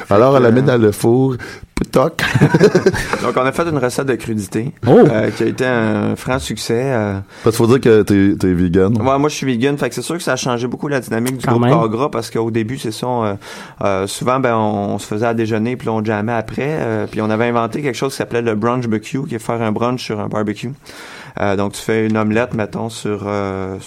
[0.09, 1.35] Alors, on la met dans le four,
[1.91, 2.21] toc.
[3.23, 4.99] Donc, on a fait une recette de crudité Oh!
[5.09, 6.81] euh, qui a été un franc succès.
[6.85, 7.19] euh.
[7.43, 8.95] Parce qu'il faut dire que t'es, t'es vegan.
[9.01, 10.99] Ouais, moi je suis vegan, fait que c'est sûr que ça a changé beaucoup la
[10.99, 11.73] dynamique du Quand groupe même.
[11.73, 13.33] Corps Gras parce qu'au début c'est ça, on, euh,
[13.83, 17.21] euh, souvent ben on, on se faisait à déjeuner puis on jammait après, euh, puis
[17.21, 20.03] on avait inventé quelque chose qui s'appelait le brunch barbecue, qui est faire un brunch
[20.03, 20.71] sur un barbecue.
[21.39, 23.77] Euh, donc tu fais une omelette mettons sur euh,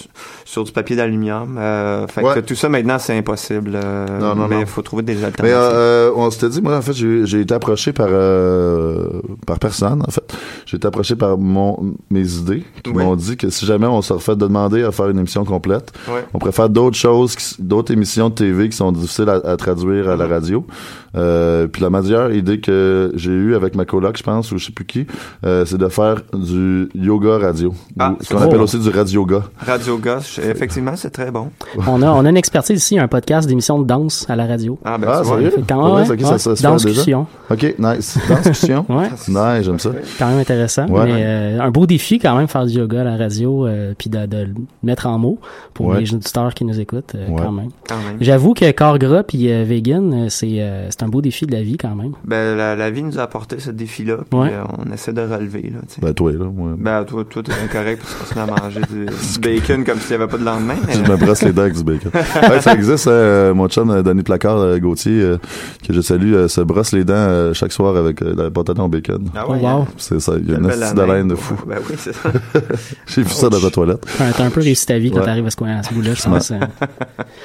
[0.53, 1.57] sur du papier d'aluminium.
[1.59, 3.71] Euh, fait que tout ça maintenant c'est impossible.
[3.75, 5.57] euh, Non, non, mais il faut trouver des Mais alternatives.
[5.57, 9.09] euh, euh, on s'était dit, moi en fait, j'ai, été approché par euh,
[9.47, 10.03] par personne.
[10.07, 10.23] En fait,
[10.67, 13.03] j'ai été approché par mon mes idées qui Oui.
[13.03, 16.25] m'ont dit que si jamais on se refait demander à faire une émission complète, Ouais.
[16.35, 20.17] on préfère d'autres choses, d'autres émissions de TV qui sont difficiles à, à traduire à
[20.17, 20.67] la radio.
[21.15, 24.67] Euh, puis la meilleure idée que j'ai eue avec ma coloc, je pense, ou je
[24.67, 25.07] sais plus qui,
[25.45, 29.43] euh, c'est de faire du yoga radio, Ah, ce qu'on appelle aussi du radio-yoga.
[29.67, 31.49] Radio Gosse, effectivement c'est très bon.
[31.87, 34.79] On a, on a une expertise ici, un podcast d'émission de danse à la radio.
[34.85, 35.53] Ah ben Ah, sérieux?
[35.69, 36.69] Quand même, vrai, ouais, ça, ok, ça, ça se fait déjà?
[36.71, 37.27] Danscussion.
[37.51, 38.19] Ok, nice.
[38.45, 38.87] Discussion.
[38.93, 39.09] Ouais.
[39.29, 39.91] nice, j'aime ça.
[40.19, 40.87] quand même intéressant.
[40.89, 41.05] Ouais.
[41.05, 44.11] mais euh, un beau défi quand même faire du yoga à la radio euh, puis
[44.11, 45.39] de, de le mettre en mots
[45.75, 46.01] pour Ouais.
[46.01, 47.43] les auditeurs qui nous écoutent euh, Ouais.
[47.43, 47.69] quand même.
[47.89, 48.17] Quand même.
[48.21, 51.63] J'avoue que corps gras puis euh, vegan c'est euh, c'est un beau défi de la
[51.63, 52.13] vie quand même.
[52.25, 54.51] Ben la, la vie nous a apporté ce défi-là, puis Ouais.
[54.53, 55.81] euh, on essaie de relever là.
[56.01, 56.45] Ben toi là.
[56.79, 59.99] Ben, toi, toi, t'es incorrect parce qu'on se met à manger du, du bacon comme
[59.99, 60.75] s'il n'y avait pas de lendemain.
[60.87, 62.11] mais- Je me brosse les dents avec du bacon.
[62.51, 65.39] Ouais, ça existe, euh, mon chum euh, Danny Placard euh, Gauthier, euh,
[65.87, 68.79] que je salue, euh, se brosse les dents euh, chaque soir avec euh, la patate
[68.81, 69.29] en bacon.
[69.37, 69.67] Ah Oh, wow.
[69.67, 69.87] hein?
[69.97, 71.55] C'est ça, il y a une astuce d'haleine de fou.
[71.67, 72.31] Ben oui, c'est ça.
[73.07, 74.05] J'ai vu ça dans la toilette.
[74.19, 75.25] T'as t'as un peu réussi ta vie quand Ouais.
[75.27, 76.51] t'arrives à ce, coin- à ce bout-là, je pense.
[76.51, 76.59] euh.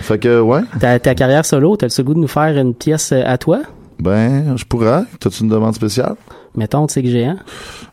[0.01, 3.11] Fait que, ouais, ta, ta carrière solo, t'as le goût de nous faire une pièce
[3.11, 3.59] à toi?
[3.99, 5.03] ben, je pourrais.
[5.19, 6.15] T'as-tu une demande spéciale?
[6.55, 7.37] Mettons, tu sais que géant.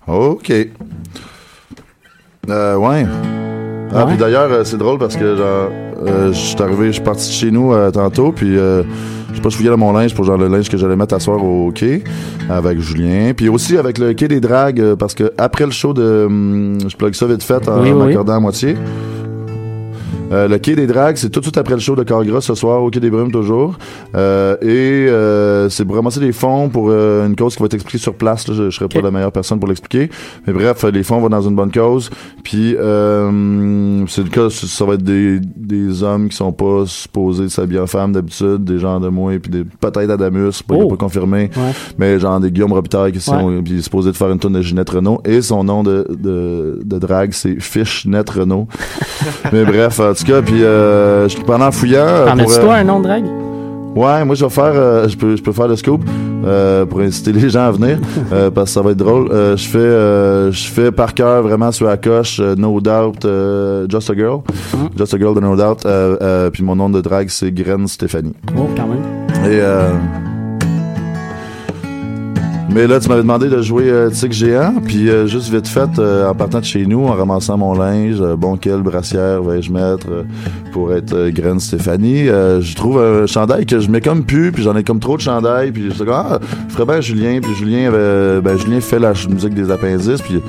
[0.07, 0.53] OK.
[2.51, 3.07] Euh, ouais.
[3.95, 5.69] Ah, puis d'ailleurs, euh, c'est drôle parce que, genre,
[6.07, 8.83] euh, je suis arrivé, je suis parti de chez nous euh, tantôt, puis euh,
[9.31, 11.15] je sais pas, je fouillais dans mon linge pour genre le linge que j'allais mettre
[11.15, 12.03] à soir au quai
[12.51, 15.93] avec Julien, puis aussi avec le quai des dragues, euh, parce que après le show
[15.95, 18.07] de, hum, je plug ça vite fait en Oui, oui, oui.
[18.07, 18.77] m'accordant à moitié.
[20.33, 22.55] Euh, le quai des dragues, c'est tout de suite après le show de Cargras ce
[22.55, 23.77] soir au quai des Brumes toujours.
[24.17, 27.75] Euh, et euh, c'est pour ramasser des fonds pour euh, une cause qui va être
[27.75, 28.49] expliquée sur place.
[28.49, 28.55] là.
[28.55, 30.11] je, je serai pas la meilleure personne pour l'expliquer.
[30.47, 32.11] Mais bref, euh, les fonds vont dans une bonne cause.
[32.43, 37.49] Puis euh, c'est le cas, ça va être des, des hommes qui sont pas supposés
[37.51, 40.89] s'habiller en femme d'habitude, des gens de moi, puis des peut-être Adamus, pas, Oh.
[40.89, 41.73] pas confirmé, Ouais.
[41.99, 44.91] mais genre des Guillaume Robitaille qui sont puis supposés de faire une tonne de Ginette
[44.91, 45.21] Renault.
[45.27, 48.67] Et son nom de, de, de drague, c'est Fishnet Renault.
[49.53, 51.99] mais bref, tout cas, puis euh, je- pendant fouillant...
[52.07, 53.25] euh, T'en as-tu euh, toi un nom de drague?
[53.97, 56.03] Ouais, moi je vais faire, euh, je peux, je peux faire le scoop
[56.45, 57.99] euh, pour inciter les gens à venir
[58.33, 59.29] euh, parce que ça va être drôle.
[59.31, 63.25] Euh, je fais, euh, je fais par cœur vraiment sur la coche, euh, No Doubt,
[63.25, 64.41] euh, Just a Girl,
[64.99, 65.87] Just a Girl de No Doubt.
[65.87, 68.35] Euh, euh, puis mon nom de drague c'est Gren Stéphanie.
[68.59, 69.53] Oh, quand même.
[69.53, 69.91] Et euh,
[72.71, 75.89] mais là, tu m'avais demandé de jouer euh, Tic Géant, puis euh, juste vite fait,
[75.99, 80.07] euh, en partant de chez nous, en ramassant mon linge, bon, quelle brassière vais-je mettre
[80.73, 84.75] pour être Graine Stéphanie, je trouve un chandail que je mets comme pu, puis j'en
[84.77, 88.41] ai comme trop de chandail, puis je dis, ah, ferais bien Julien, puis Julien, avait-
[88.41, 90.41] ben, Julien fait la musique des appendices, puis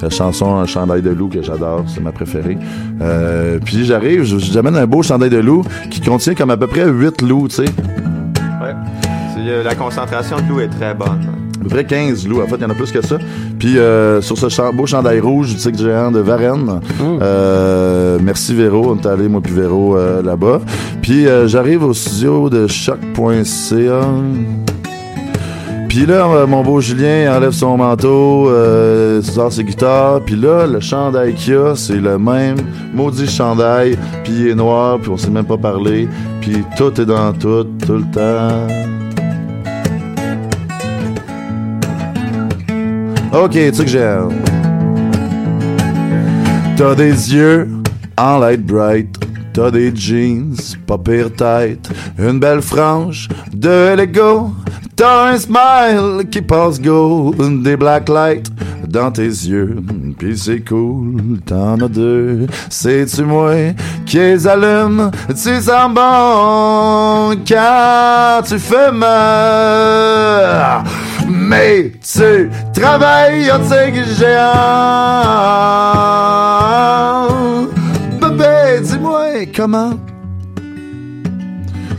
[0.00, 2.56] la chanson Un chandail de loup que j'adore, c'est ma préférée.
[3.64, 7.20] Puis j'arrive, j'amène un beau chandail de loup qui contient comme à peu près 8
[7.22, 7.62] loups, tu sais.
[8.62, 8.74] Ouais.
[9.64, 11.20] La concentration de l'eau est très bonne.
[11.68, 12.42] Près 15 loups.
[12.42, 13.18] En fait, il y en a plus que ça.
[13.58, 16.80] Puis euh, sur ce beau chandail rouge du tigre géant de Varennes,
[17.22, 20.60] euh, merci Véro, on est allé, moi puis Véro, euh, là-bas.
[21.02, 24.00] Puis j'arrive au studio de choc.ca.
[25.94, 30.80] Puis là, mon beau Julien enlève son manteau, euh, sort ses guitares, puis là, le
[30.80, 32.56] chandail qu'il a, c'est le même
[32.92, 36.08] maudit chandail, puis il est noir, puis on s'est même pas parlé,
[36.40, 39.03] puis tout est dans tout, tout le temps.
[43.34, 44.16] Ok, tu que j'ai.
[46.76, 47.68] T'as des yeux
[48.16, 49.08] en light bright.
[49.52, 50.54] T'as des jeans,
[50.86, 51.90] pas pire tête.
[52.16, 54.52] Une belle frange de Lego.
[54.94, 57.34] T'as un smile qui passe go.
[57.36, 58.52] Des black lights
[58.86, 59.78] dans tes yeux.
[60.16, 62.46] Pis c'est cool, t'en as deux.
[62.70, 63.52] C'est-tu moi
[64.06, 65.10] qui les allume?
[65.30, 70.84] Tu sens bon quand tu fais mal.
[71.28, 74.44] Mais tu travailles au tigre géant.
[78.20, 79.94] Bébé, dis-moi comment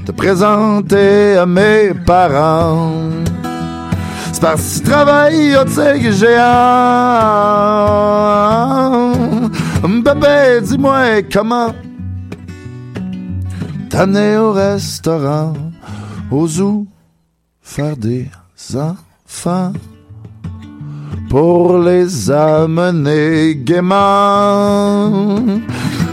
[0.05, 2.91] te présenter à mes parents.
[4.31, 6.35] C'est parce que tu travailles au tigre géant.
[10.03, 11.73] Bébé, dis-moi comment
[13.89, 15.53] t'amener au restaurant,
[16.29, 16.85] au zoo,
[17.61, 18.29] faire des
[19.35, 19.73] enfants
[21.29, 25.09] pour les amener gaiement.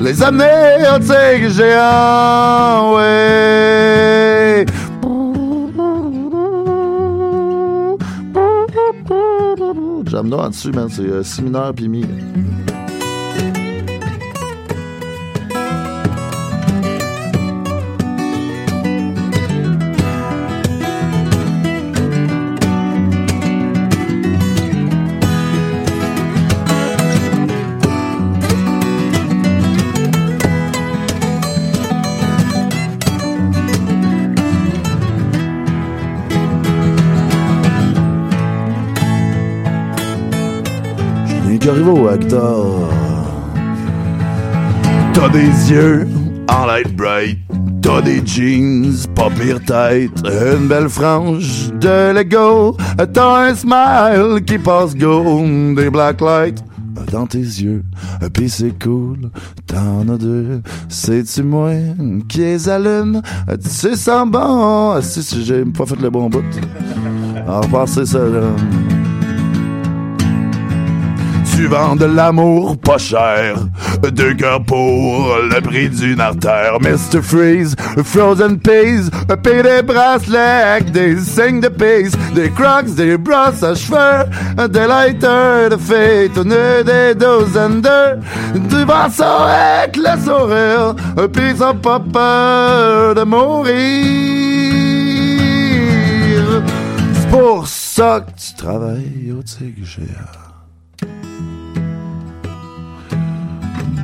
[0.01, 4.67] Les amener au tigre géant, ouais.
[10.07, 10.89] J'aime en dessus, man.
[10.91, 12.05] C'est euh, si mineur pis mi.
[41.65, 42.67] Corriveau, acteur.
[45.15, 46.09] T'as des yeux
[46.49, 47.39] en light bright.
[47.81, 50.11] T'as des jeans, pas pire tête.
[50.25, 52.77] Une belle frange de Lego.
[53.13, 55.45] T'as un smile qui passe go.
[55.77, 56.65] Des black lights
[57.13, 57.85] dans tes yeux.
[58.35, 59.31] Pis c'est cool,
[59.67, 60.63] t'en as deux.
[60.89, 61.71] C'est-tu moi
[62.29, 63.23] qui les allume?
[63.63, 65.01] Tu sens bon.
[65.01, 66.43] Si, si j'ai pas fait le bon bout.
[67.47, 68.19] Alors, passez ça.
[71.63, 73.55] Tu vends de l'amour pas cher,
[74.11, 76.81] deux cœurs pour le prix d'une artère.
[76.81, 77.23] Mr.
[77.23, 79.09] Freeze, Frozen Peas,
[79.45, 84.27] paye des bracelets, des signes de peace, des crocs, des brosses à cheveux,
[84.71, 88.17] des lighters de fête, des douzaines de,
[88.59, 90.97] du vent avec le sourire,
[91.33, 93.73] pis ont pas peur de mourir.
[97.15, 99.87] C'est pour ça que tu travailles au tigre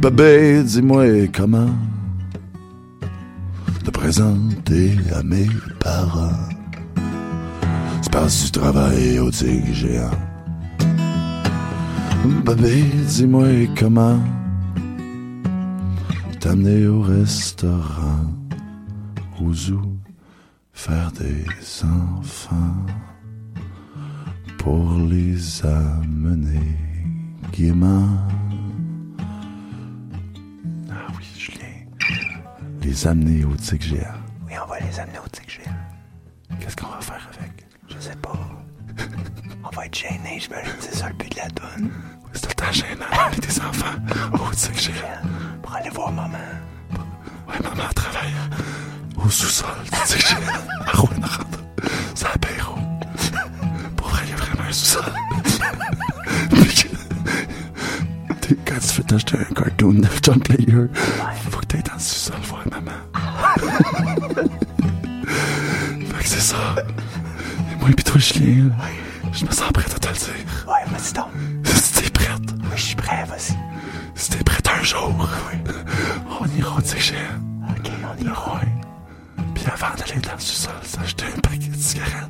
[0.00, 1.70] Bébé, dis-moi comment
[3.84, 5.48] te présenter à mes
[5.80, 6.48] parents.
[8.02, 10.10] C'est parce que tu travailles au tigre géant.
[13.08, 14.20] Dis-moi comment
[16.38, 18.24] t'amener au restaurant,
[19.40, 19.52] au
[20.72, 21.44] faire des
[21.84, 22.86] enfants
[24.58, 26.76] pour les amener
[27.52, 28.06] gaiement.
[32.88, 33.98] Les amener au géant.
[34.46, 35.70] Oui, on va les amener au géant.
[36.58, 37.66] Qu'est-ce qu'on va faire avec?
[37.86, 38.32] Je sais pas.
[39.62, 41.90] on va être gênés, je me c'est ça le but de la donne.
[42.32, 43.98] C'est tout le temps gênant avec des enfants
[44.32, 45.20] au géant.
[45.62, 46.38] Pour aller voir maman.
[47.46, 48.32] Ouais, maman travaille
[49.22, 50.86] au sous-sol du géant.
[50.86, 51.10] À Rouen.
[52.14, 52.56] Ça paye
[53.96, 55.04] Pour vrai, il y a vraiment un sous-sol.
[58.40, 60.86] T'es- Quand tu fais t'acheter un cartoon de John Player,
[61.50, 62.64] faut que t'ailles dans le sous-sol voir.
[66.06, 66.56] fait que c'est ça.
[67.72, 68.70] Et moi, pis toi, Julien,
[69.32, 70.66] je me sens prêt à te le dire.
[70.66, 71.28] Ouais, vas-y donc.
[71.66, 73.54] Si t'es prête, Oui, je suis prêt, vas-y.
[74.14, 75.14] si t'es prête un jour,
[76.40, 77.18] on ira au géant.
[77.70, 78.54] Ok, on va.
[78.54, 78.68] Ouais.
[79.54, 82.28] Puis avant d'aller dans le sous-sol, s'acheter un paquet de cigarettes,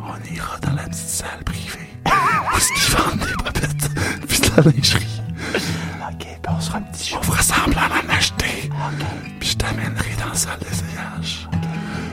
[0.00, 1.88] on ira dans la petite salle privée.
[2.06, 3.90] où est-ce qu'ils vendent des bobettes,
[4.28, 5.22] puis de la lingerie.
[5.54, 7.16] Ok, puis on se fera un petit show.
[7.18, 8.70] On fera semblant d'en acheter.
[9.38, 11.48] Puis je t'amènerai dans la salle d'essayage.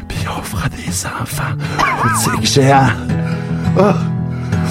[0.07, 1.55] Puis on fera des enfants
[2.03, 2.89] au tigre géant.
[3.77, 3.93] Oh.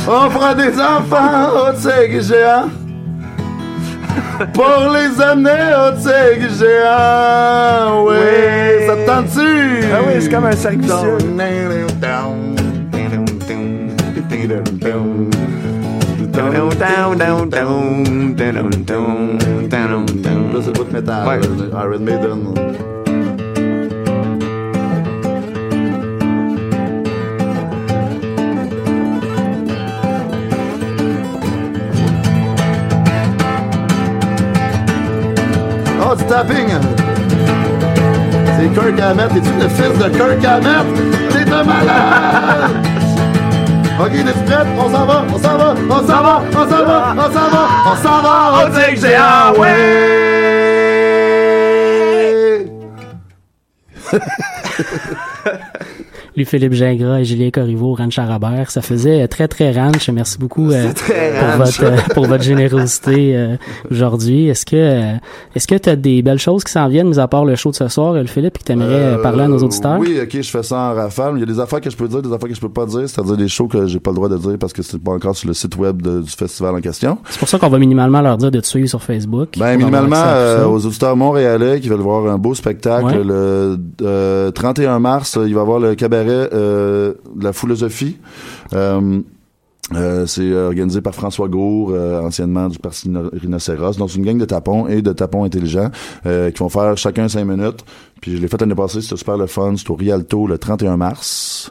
[0.08, 2.68] On fera des enfants au tigre géant.
[4.52, 8.04] Pour les amener au tigre géant.
[8.06, 8.16] Oui.
[8.16, 8.86] Oui.
[8.86, 9.84] Ça te tente-tu?
[9.92, 11.18] Ah oui, c'est comme un cercle vicieux.
[20.53, 21.26] Là, c'est métal.
[21.26, 21.41] Ouais.
[35.99, 36.68] Oh, du tapping!
[38.59, 39.30] C'est Kirk Hammett.
[39.37, 40.87] Es-tu le fils de Kirk Hammett?
[41.30, 43.05] T'es un malade!
[43.99, 44.66] Es-tu prête?
[44.78, 47.68] On s'en va, on s'en va, on s'en va, on s'en va, on s'en va,
[47.86, 49.16] on s'en va, on dit que j'ai
[56.37, 56.43] ouais!
[56.43, 58.70] Louis-Philippe Gingras et Julien Corriveau, Ranch Arabert.
[58.70, 60.09] Ça faisait euh, très, très ranch.
[60.11, 61.80] Merci beaucoup euh, pour, ranch.
[61.80, 63.57] votre, euh, pour votre générosité euh,
[63.91, 64.49] aujourd'hui.
[64.49, 65.14] Est-ce que
[65.55, 67.70] est-ce que tu as des belles choses qui s'en viennent, mis à part le show
[67.70, 69.99] de ce soir, euh, Philippe, que tu aimerais parler à nos auditeurs?
[69.99, 71.32] Oui, ok, je fais ça en rafale.
[71.37, 72.87] Il y a des affaires que je peux dire, des affaires que je peux pas
[72.87, 75.12] dire, c'est-à-dire des shows que j'ai pas le droit de dire parce que c'est pas
[75.12, 77.18] encore sur le site web de- du festival en question.
[77.30, 79.51] C'est pour ça qu'on va minimalement leur dire de te suivre sur Facebook.
[79.59, 83.24] Ben, minimalement, euh, aux auditeurs montréalais qui veulent voir un beau spectacle, Ouais.
[83.24, 88.16] le euh, 31 mars, il va y avoir le cabaret euh, de la philosophie.
[88.72, 89.20] Euh,
[89.95, 93.97] euh, c'est organisé par François Gour, anciennement du Parti Rhino- Rhinocéros.
[93.99, 95.91] Donc, c'est une gang de tapons et de tapons intelligents
[96.24, 97.85] qui vont faire chacun cinq minutes.
[98.20, 99.74] Puis je l'ai fait l'année passée, c'était super le fun.
[99.76, 101.70] C'est au Rialto le 31 mars.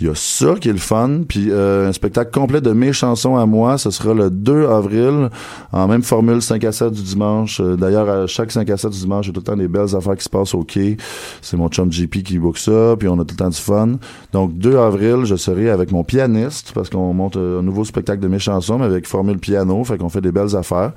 [0.00, 1.20] Il y a ça qui est le fun.
[1.28, 5.28] Puis euh, un spectacle complet de mes chansons à moi, ce sera le 2 avril,
[5.70, 7.60] en même formule 5 à 7 du dimanche.
[7.60, 9.94] Euh, D'ailleurs, à chaque 5 à 7 du dimanche, a tout le temps des belles
[9.94, 10.96] affaires qui se passent au quai.
[11.40, 13.98] C'est mon chum JP qui book ça, puis on a tout le temps du fun.
[14.32, 18.28] Donc 2 avril, je serai avec mon pianiste, parce qu'on monte un nouveau spectacle de
[18.28, 20.92] mes chansons, mais avec formule piano, fait qu'on fait des belles affaires.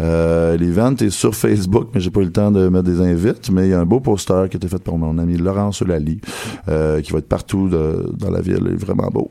[0.00, 3.50] Euh, L'event est sur Facebook, mais j'ai pas eu le temps de mettre des invites,
[3.50, 5.82] mais il y a un beau poster qui a été fait par mon ami Laurence
[5.82, 6.20] Lally,
[6.68, 9.30] euh, qui va être partout de- dans la ville, il est vraiment beau.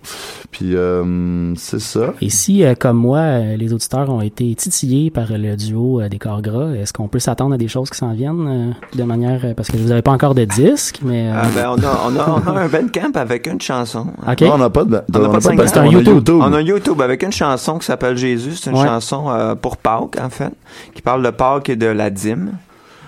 [0.51, 2.13] Puis euh, c'est ça.
[2.21, 6.17] Et si, euh, comme moi, les auditeurs ont été titillés par le duo euh, des
[6.19, 9.41] corps gras, est-ce qu'on peut s'attendre à des choses qui s'en viennent euh, de manière...
[9.45, 11.29] euh, parce que vous n'avez pas encore de disque, mais...
[11.29, 14.07] euh, Ah, ben, on, a, on, a, on a un bandcamp avec une chanson.
[14.27, 14.41] OK.
[14.41, 15.63] Non, on n'a pas de, On pas de de- bandcamp.
[15.67, 16.29] c'est un on a YouTube.
[16.29, 18.55] On a un YouTube avec une chanson qui s'appelle Jésus.
[18.55, 18.85] C'est une Ouais.
[18.85, 20.51] chanson euh, pour Pâques, en fait,
[20.93, 22.51] qui parle de Pâques et de la dîme.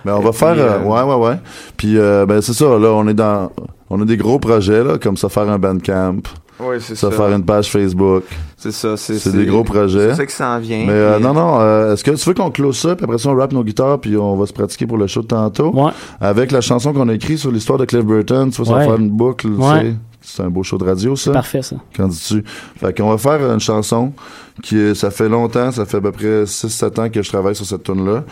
[0.06, 1.36] Ben, on Et va puis, faire, euh, euh, ouais, ouais, ouais.
[1.78, 3.52] Puis, euh, ben, c'est ça, là, on est dans,
[3.90, 6.18] on a des gros projets, là, comme ça, faire un bandcamp,
[6.60, 7.16] Oui, c'est ça, ça.
[7.18, 8.24] faire une page Facebook.
[8.58, 8.96] C'est ça.
[8.98, 10.10] C'est C'est des gros projets.
[10.12, 10.84] C'est ça qui s'en vient.
[10.86, 13.30] Mais, euh, non, non, euh, est-ce que tu veux qu'on close ça, puis après ça,
[13.30, 15.72] on rappe nos guitares, puis on va se pratiquer pour le show de tantôt?
[15.74, 15.92] Ouais.
[16.22, 18.86] Avec la chanson qu'on a écrite sur l'histoire de Cliff Burton, tu vois, ça va
[18.86, 19.82] faire une boucle, tu Ouais.
[19.82, 19.96] sais.
[20.26, 21.32] C'est un beau show de radio, ça.
[21.32, 21.76] Parfait, ça.
[21.98, 22.46] Qu'en dis-tu?
[22.78, 24.14] Fait qu'on va faire une chanson
[24.62, 27.66] qui, ça fait longtemps, ça fait à peu près 6-7 ans que je travaille sur
[27.66, 28.24] cette tune-là.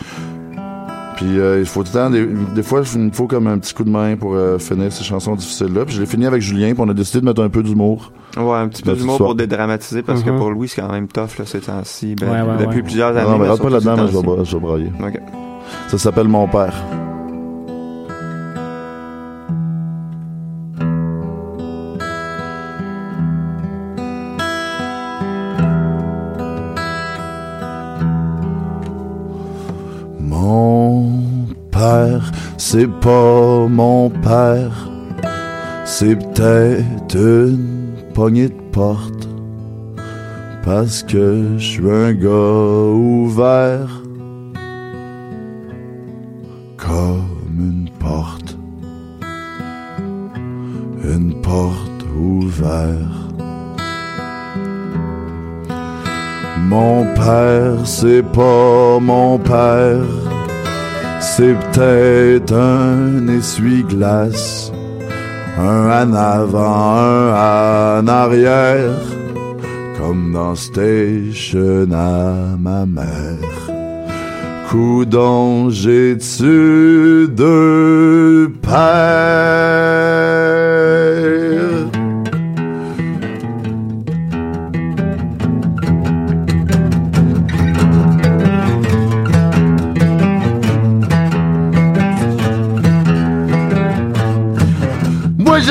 [1.22, 3.60] Puis euh, il faut tout le temps, des, des fois, il me faut comme un
[3.60, 5.86] petit coup de main pour euh, finir ces chansons difficiles-là.
[5.86, 8.12] Puis je l'ai fini avec Julien, puis on a décidé de mettre un peu d'humour.
[8.38, 10.38] Ouais, un petit peu d'humour pour dédramatiser parce que Mhm.
[10.38, 12.16] pour Louis, c'est quand même tough, là, ces temps-ci.
[12.16, 12.82] Ben, Ouais, ouais, depuis ouais.
[12.84, 13.30] plusieurs années.
[13.30, 14.92] non, mais rentre pas là-dedans, je vais, brailler.
[15.00, 15.20] Ok.
[15.90, 16.74] Ça s'appelle Mon Père.
[32.64, 34.88] C'est pas mon père,
[35.84, 39.28] c'est peut-être une poignée de porte,
[40.64, 42.30] parce que je suis un gars
[42.94, 43.90] ouvert,
[46.78, 48.56] comme une porte,
[51.04, 53.42] une porte ouverte.
[56.70, 60.06] Mon père, c'est pas mon père,
[61.42, 64.72] c'est peut-être un essuie-glace,
[65.58, 69.02] un en avant, un en arrière,
[69.98, 73.40] comme dans Station à ma mère.
[74.70, 80.41] Coudon, j'ai-tu deux pères?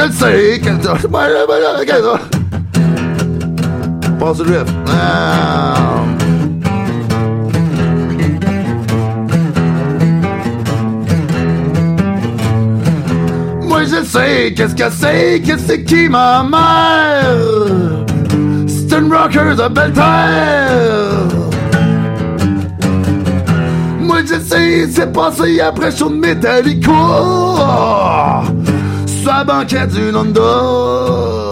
[0.07, 0.97] Je sais que ça.
[4.19, 4.65] Passe le.
[4.89, 6.05] Ah.
[13.63, 17.37] Moi je sais qu'est-ce que c'est, qu'est-ce qui ma mère.
[18.67, 21.31] C'est rocker de belle terre.
[24.01, 26.91] Moi je sais, c'est passé après Metallica.
[28.41, 28.50] Sur
[29.31, 31.50] la banquette du Honda.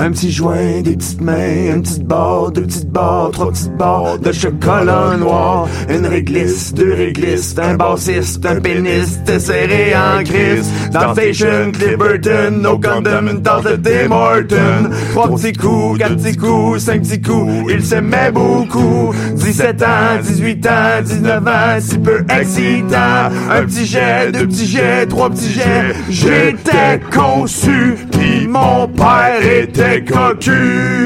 [0.00, 4.16] Un petit joint, des petites mains, une petite barre, deux petites barres, trois petites barres
[4.20, 10.70] de chocolat noir, une réglisse, deux réglisses, un bassiste, un péniste serré en crise.
[10.92, 14.88] Dans Station, Clipperton, no condom, une tasse de Tim Horton.
[15.10, 19.12] Trois petits coups, quatre petits coups, cinq petits coups, il met beaucoup.
[19.34, 23.30] 17 ans, 18 ans, 19 ans, si peu excitant.
[23.50, 25.92] Un petit jet, deux petits jets, trois petits jets.
[26.08, 30.98] J'étais conçu, pis mon père était cocu.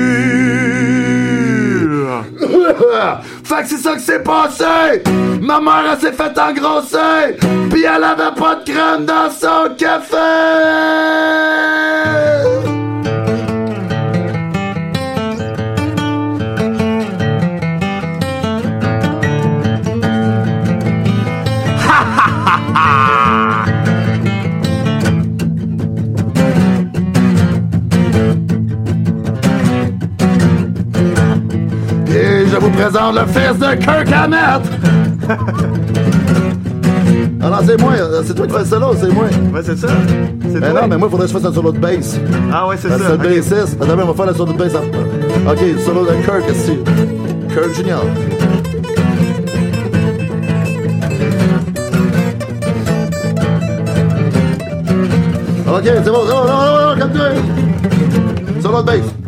[3.45, 5.03] Fait que c'est ça qui s'est passé!
[5.41, 7.37] Ma mère, elle s'est fait engrosser!
[7.70, 10.16] Pis elle avait pas de crème dans son café!
[32.83, 34.62] Présente le fils de Kirk Hammett!
[37.45, 39.24] Ah non, c'est moi, euh, c'est toi qui fais le solo, c'est moi.
[39.53, 39.89] Ouais, c'est ça.
[40.43, 40.83] C'est Mais toi.
[40.83, 42.16] non, mais moi, il faudrait que je fasse un solo de bass.
[42.53, 43.14] Ah ouais, c'est Parce ça.
[43.14, 43.22] Ok.
[43.24, 43.83] le bassiste.
[43.83, 44.72] Attends, on va faire le solo de bass.
[44.76, 45.53] après.
[45.53, 46.78] Ok, solo de Kirk, ici.
[47.53, 48.05] Kirk Junior.
[55.66, 58.61] Ok, c'est bon, c'est bon, non, non, non, calme-toi.
[58.62, 59.22] Solo de bass.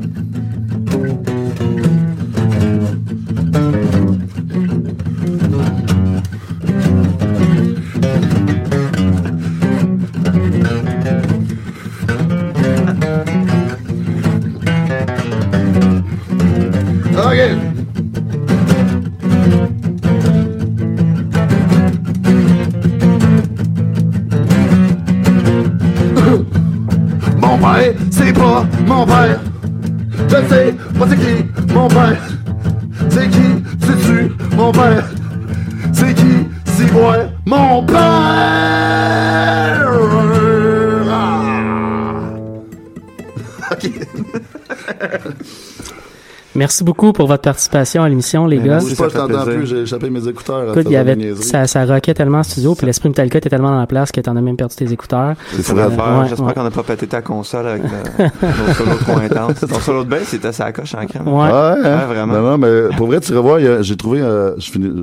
[46.65, 48.79] Merci beaucoup pour votre participation à l'émission, les gars.
[48.79, 50.71] Pas, je t'entends plus, j'ai échappé mes écouteurs.
[50.71, 53.69] Écoute, il y avait, ça, ça rockait tellement en studio, puis l'esprit Metallica était tellement
[53.71, 55.35] dans la place que t'en as même perdu tes écouteurs.
[55.53, 56.55] C'est Euh, ouais, J'espère ouais.
[56.55, 58.25] qu'on n'a pas pété ta console avec le-
[58.69, 59.61] nos solos trop intenses.
[59.69, 61.29] Ton solo de bass, c'était sa coche en crème.
[61.29, 61.43] Ouais.
[61.43, 62.07] Ouais, hein?
[62.09, 62.33] vraiment.
[62.33, 65.03] Non, non, mais pour vrai, tu revois, j'ai trouvé, euh, je finis-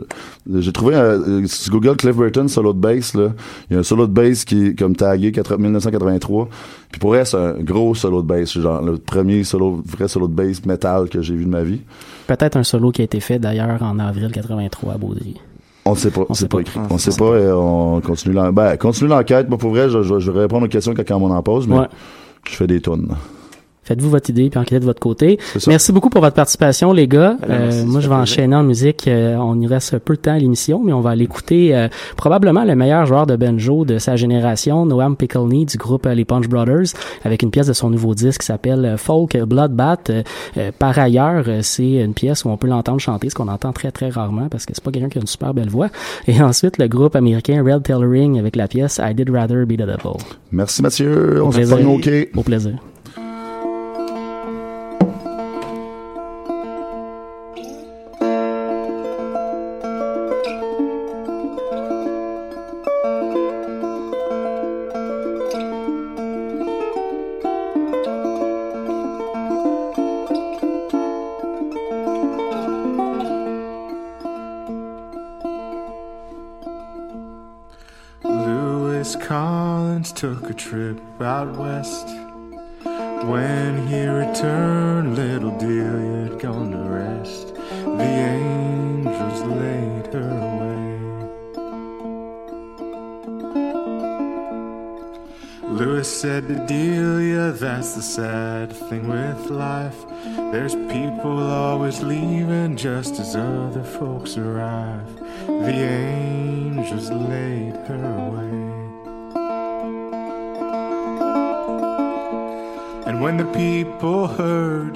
[0.54, 3.30] j'ai trouvé, euh, si tu Google Cliff Burton solo de bass, là,
[3.70, 6.48] il y a un solo de bass qui est comme tagué 80 1983.
[6.92, 10.08] Puis pour vrai, c'est un gros solo de bass, c'est genre le premier solo, vrai
[10.08, 11.82] solo de bass metal que j'ai vu de ma vie.
[12.28, 15.36] Peut-être un solo qui a été fait d'ailleurs en avril 83 à Baudry.
[15.86, 16.62] On ne sait pas, On c'est sait pas, pas.
[16.62, 16.80] écrit.
[16.84, 18.54] Ah, on sait pas et on continue l'enquête.
[18.56, 19.50] Ben, continue l'enquête.
[19.50, 21.78] Moi, pour vrai, je, je, je vais répondre aux questions quand on m'en pose, mais
[21.80, 21.88] Ouais.
[22.48, 23.10] je fais des tonnes.
[23.84, 25.40] Faites-vous votre idée puis enquêtez de votre côté.
[25.68, 27.36] Merci beaucoup pour votre participation, les gars.
[27.42, 28.18] Ben, Euh, moi, je vais plaisir.
[28.18, 29.08] enchaîner en musique.
[29.08, 31.88] Euh, on y reste peu de temps à l'émission, mais on va aller écouter euh,
[32.16, 36.26] probablement le meilleur joueur de banjo de sa génération, Noam Pickleney du groupe euh, les
[36.26, 36.94] Punch Brothers,
[37.26, 40.12] avec une pièce de son nouveau disque qui s'appelle euh, Folk Bloodbath.
[40.12, 43.92] Euh, par ailleurs, c'est une pièce où on peut l'entendre chanter, ce qu'on entend très
[43.92, 45.90] très rarement parce que c'est pas quelqu'un qui a une super belle voix.
[46.28, 49.88] Et ensuite, le groupe américain Red Tailoring avec la pièce I Did Rather Be the
[49.88, 50.18] Devil.
[50.52, 51.42] Merci Mathieu.
[51.42, 52.30] Au On se OK?
[52.36, 52.74] Au plaisir.
[81.42, 82.08] Out west.
[83.26, 87.56] When he returned, little Delia had gone to rest.
[87.56, 90.82] The angels laid her away.
[95.64, 100.06] Lewis said to Delia, that's the sad thing with life.
[100.52, 105.10] There's people always leaving just as other folks arrive.
[105.48, 108.71] The angels laid her away.
[113.22, 114.96] When the people heard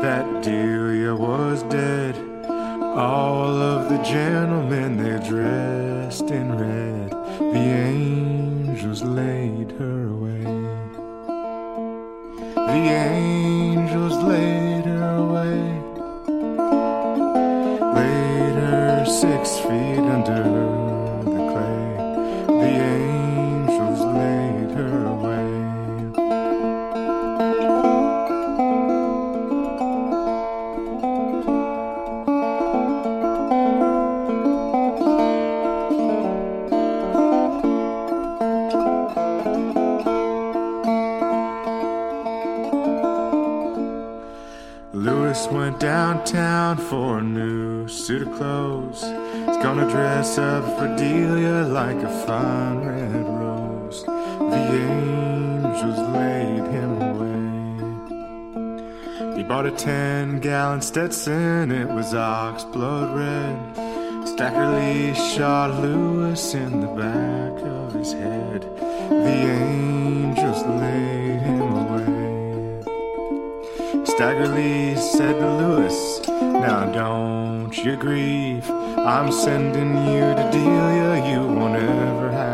[0.00, 2.16] that Delia was dead,
[2.48, 10.44] all of the gentlemen they dressed in red, the angels laid her away.
[12.54, 13.57] The angels
[59.58, 63.58] bought a 10 gallon Stetson, it was ox blood red.
[64.28, 68.62] Stacker Lee shot Lewis in the back of his head.
[69.10, 72.84] The angels laid him away.
[74.04, 78.70] Stagger Lee said to Lewis, Now don't you grieve.
[78.70, 82.47] I'm sending you to Delia, you won't ever have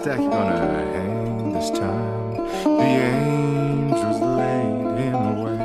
[0.00, 2.36] Stack you gonna hang this time.
[2.64, 5.58] The angels laid him away.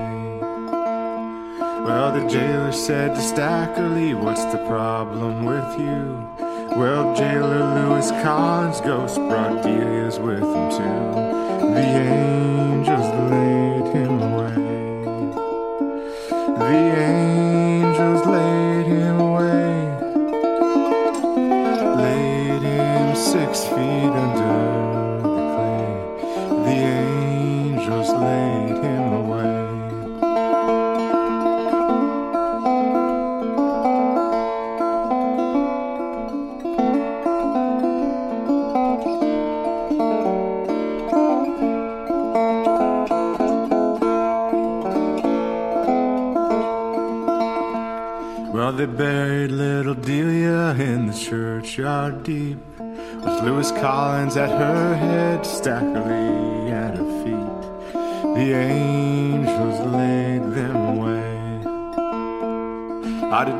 [1.86, 6.30] Well, the jailer said to Stacker Lee, What's the problem with you?
[6.76, 11.72] Well, jailer Lewis Collins' ghost brought Delia's with him too.
[11.74, 14.35] The angels laid him away.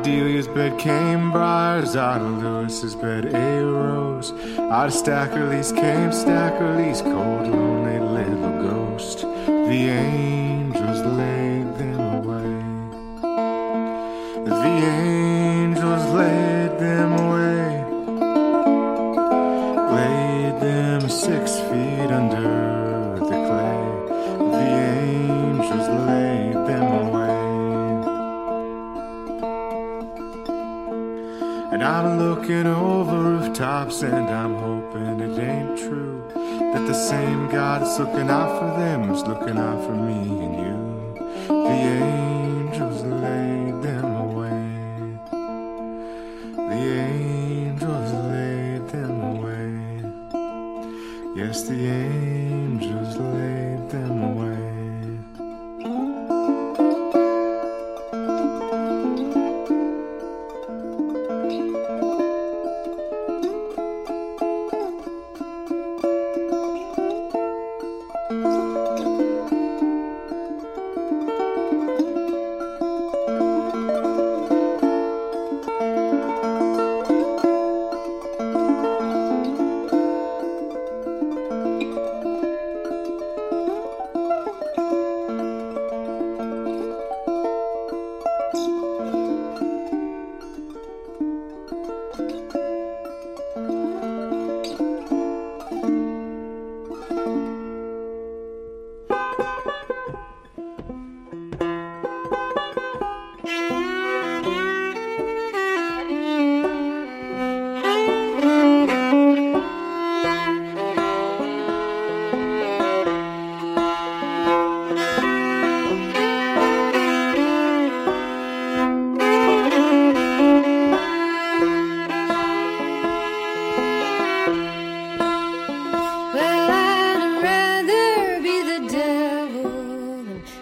[0.06, 4.30] Delia's bed came briars, out of Lewis's bed a rose.
[4.56, 9.22] Out of Stacker Lee's came Stacker Lee's cold, lonely little ghost.
[9.22, 10.45] The angels
[33.86, 39.10] and I'm hoping it ain't true that the same God is looking out for them
[39.12, 40.76] is looking out for me and you.
[41.46, 42.35] The angels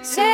[0.05, 0.34] say